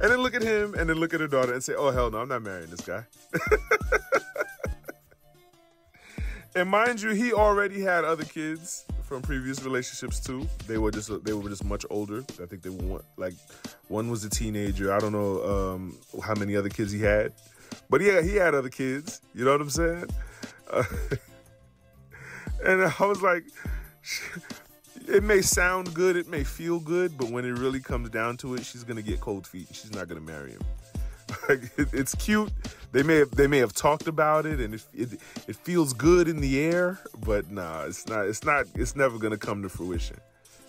[0.00, 2.10] and then look at him and then look at her daughter and say, "Oh hell
[2.10, 3.04] no, I'm not marrying this guy."
[6.56, 10.46] and mind you, he already had other kids from previous relationships too.
[10.66, 12.24] They were just they were just much older.
[12.42, 13.34] I think they were like
[13.88, 14.92] one was a teenager.
[14.92, 17.32] I don't know um, how many other kids he had,
[17.90, 19.20] but yeah, he had other kids.
[19.34, 20.06] You know what I'm saying?
[20.70, 20.84] Uh,
[22.64, 23.44] and I was like
[25.08, 28.54] it may sound good, it may feel good, but when it really comes down to
[28.54, 29.68] it, she's gonna get cold feet.
[29.72, 30.62] She's not gonna marry him.
[31.92, 32.50] it's cute.
[32.92, 35.12] They may have they may have talked about it, and it, it
[35.48, 38.26] it feels good in the air, but nah, it's not.
[38.26, 38.66] It's not.
[38.74, 40.18] It's never gonna come to fruition.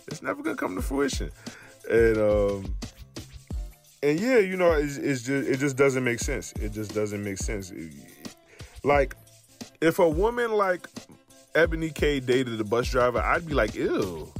[0.08, 1.30] It's never gonna come to fruition,
[1.90, 2.74] and um,
[4.02, 6.52] and yeah, you know, it's, it's just it just doesn't make sense.
[6.52, 7.72] It just doesn't make sense.
[8.82, 9.16] Like,
[9.80, 10.88] if a woman like
[11.56, 14.30] Eboni K dated a bus driver, I'd be like, ew.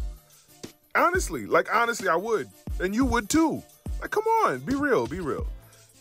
[0.94, 2.46] Honestly, like honestly, I would,
[2.78, 3.62] and you would too.
[4.00, 5.46] Like, come on, be real, be real,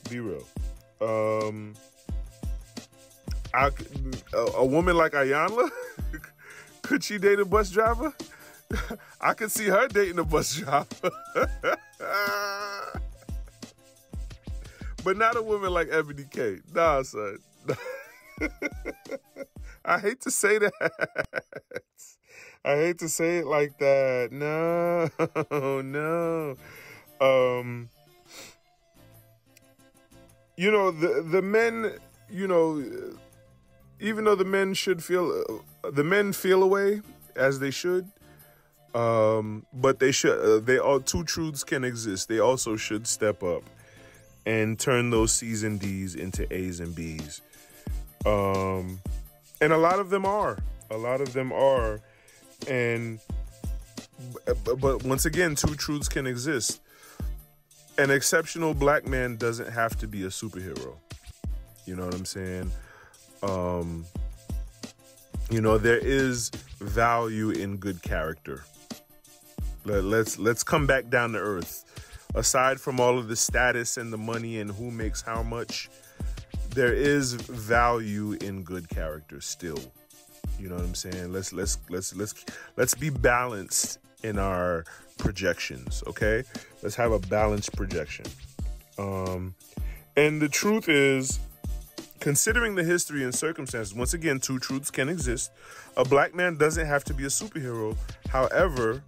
[0.09, 0.43] be real.
[1.01, 1.73] Um,
[3.53, 3.71] I,
[4.33, 5.69] a, a woman like Iyanla,
[6.81, 8.13] could she date a bus driver?
[9.21, 10.85] I could see her dating a bus driver.
[15.03, 16.57] but not a woman like Eboni K.
[16.73, 17.37] Nah, son.
[19.85, 21.43] I hate to say that.
[22.65, 24.29] I hate to say it like that.
[24.31, 25.09] No,
[25.81, 26.57] no.
[27.21, 27.89] Um,
[30.57, 31.93] you know the the men.
[32.29, 32.83] You know,
[33.99, 37.01] even though the men should feel, the men feel away
[37.35, 38.09] as they should.
[38.95, 40.39] Um, but they should.
[40.39, 42.29] Uh, they all two truths can exist.
[42.29, 43.61] They also should step up
[44.45, 47.41] and turn those C's and D's into A's and B's.
[48.25, 48.99] Um,
[49.61, 50.57] and a lot of them are.
[50.91, 51.99] A lot of them are.
[52.67, 53.19] And
[54.55, 56.81] but once again, two truths can exist.
[57.97, 60.95] An exceptional black man doesn't have to be a superhero.
[61.85, 62.71] You know what I'm saying?
[63.43, 64.05] Um,
[65.49, 66.49] you know, there is
[66.79, 68.63] value in good character.
[69.85, 71.83] Let, let's let's come back down to earth.
[72.33, 75.89] Aside from all of the status and the money and who makes how much,
[76.75, 79.79] there is value in good character still.
[80.59, 81.31] You know what I'm saying?
[81.31, 82.45] Let's let's let's let's
[82.75, 84.85] let's be balanced in our
[85.17, 86.43] projections, okay?
[86.83, 88.25] Let's have a balanced projection.
[88.97, 89.55] Um
[90.17, 91.39] and the truth is
[92.19, 95.51] considering the history and circumstances, once again, two truths can exist.
[95.95, 97.95] A black man doesn't have to be a superhero.
[98.29, 99.03] However,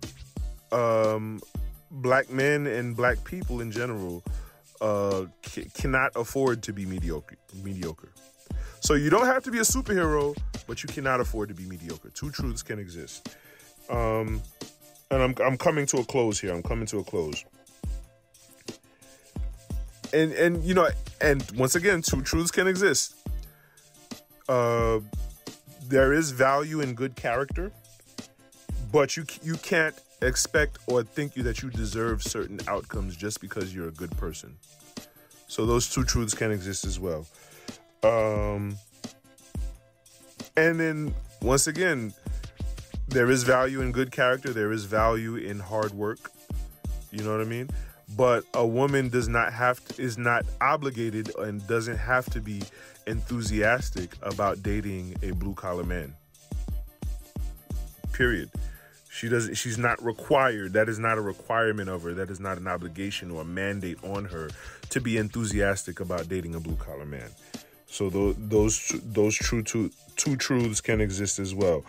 [0.71, 1.41] um,
[1.89, 4.23] black men and black people in general
[4.81, 7.37] uh, c- cannot afford to be mediocre.
[7.63, 8.09] Mediocre.
[8.79, 12.09] So you don't have to be a superhero, but you cannot afford to be mediocre.
[12.09, 13.35] Two truths can exist.
[13.89, 14.41] Um,
[15.09, 16.53] and I'm I'm coming to a close here.
[16.53, 17.43] I'm coming to a close.
[20.13, 20.87] And and you know,
[21.21, 23.15] and once again, two truths can exist.
[24.47, 24.99] Uh,
[25.87, 27.71] there is value in good character,
[28.91, 33.73] but you you can't expect or think you that you deserve certain outcomes just because
[33.73, 34.57] you're a good person.
[35.47, 37.25] So those two truths can exist as well.
[38.03, 38.77] Um,
[40.55, 42.13] and then once again,
[43.07, 44.51] there is value in good character.
[44.51, 46.31] There is value in hard work.
[47.11, 47.69] You know what I mean?
[48.15, 52.63] But a woman does not have to, is not obligated and doesn't have to be
[53.05, 56.13] enthusiastic about dating a blue collar man.
[58.11, 58.49] Period.
[59.17, 60.73] She doesn't she's not required.
[60.73, 62.13] That is not a requirement of her.
[62.13, 64.47] That is not an obligation or a mandate on her
[64.91, 67.31] to be enthusiastic about dating a blue collar man.
[67.87, 71.83] So those those those true two two truths can exist as well.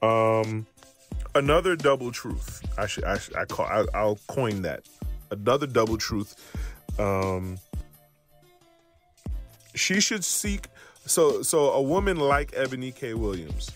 [0.00, 0.66] Um,
[1.34, 2.62] another double truth.
[2.78, 4.88] I should I, I call I, I'll coin that.
[5.30, 6.34] Another double truth.
[6.98, 7.58] Um,
[9.74, 10.68] she should seek.
[11.04, 13.12] So so a woman like Eboni K.
[13.12, 13.70] Williams,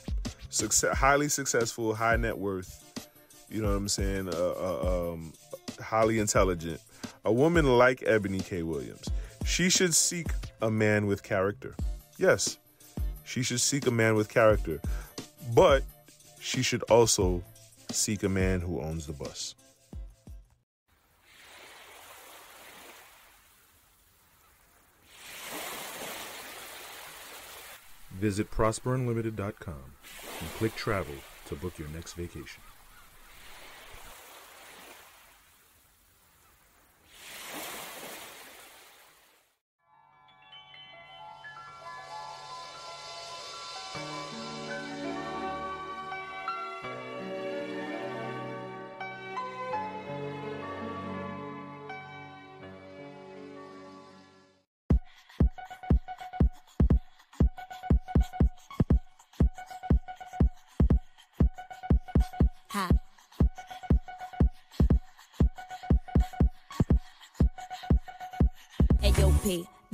[0.50, 2.84] success, highly successful, high net worth.
[3.50, 4.28] You know what I'm saying?
[4.28, 5.32] Uh, uh, um,
[5.80, 6.80] highly intelligent.
[7.24, 8.62] A woman like Eboni K.
[8.62, 9.08] Williams,
[9.44, 10.28] she should seek
[10.60, 11.74] a man with character.
[12.18, 12.58] Yes,
[13.24, 14.80] she should seek a man with character,
[15.54, 15.82] but
[16.40, 17.42] she should also
[17.90, 19.54] seek a man who owns the bus.
[28.18, 29.74] Visit prosperunlimited.com
[30.40, 31.14] and click travel
[31.46, 32.60] to book your next vacation.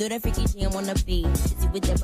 [0.05, 1.25] Do that freaky jam the beat.
[1.33, 2.04] Busy with that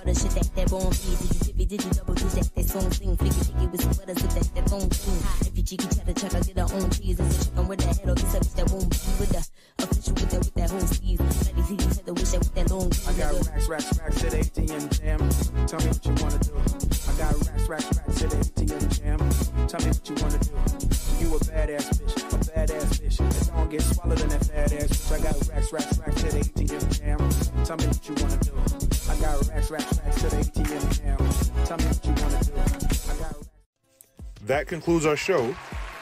[34.71, 35.55] concludes our show.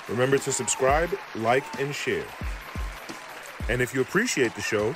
[0.08, 2.24] Remember to subscribe, like, and share.
[3.68, 4.94] And if you appreciate the show,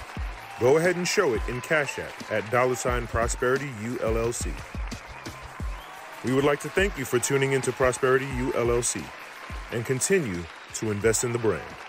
[0.60, 4.52] go ahead and show it in Cash App at dollar sign Prosperity ULLC.
[6.24, 9.02] We would like to thank you for tuning into Prosperity ULLC
[9.72, 10.44] and continue
[10.74, 11.81] to invest in the brand.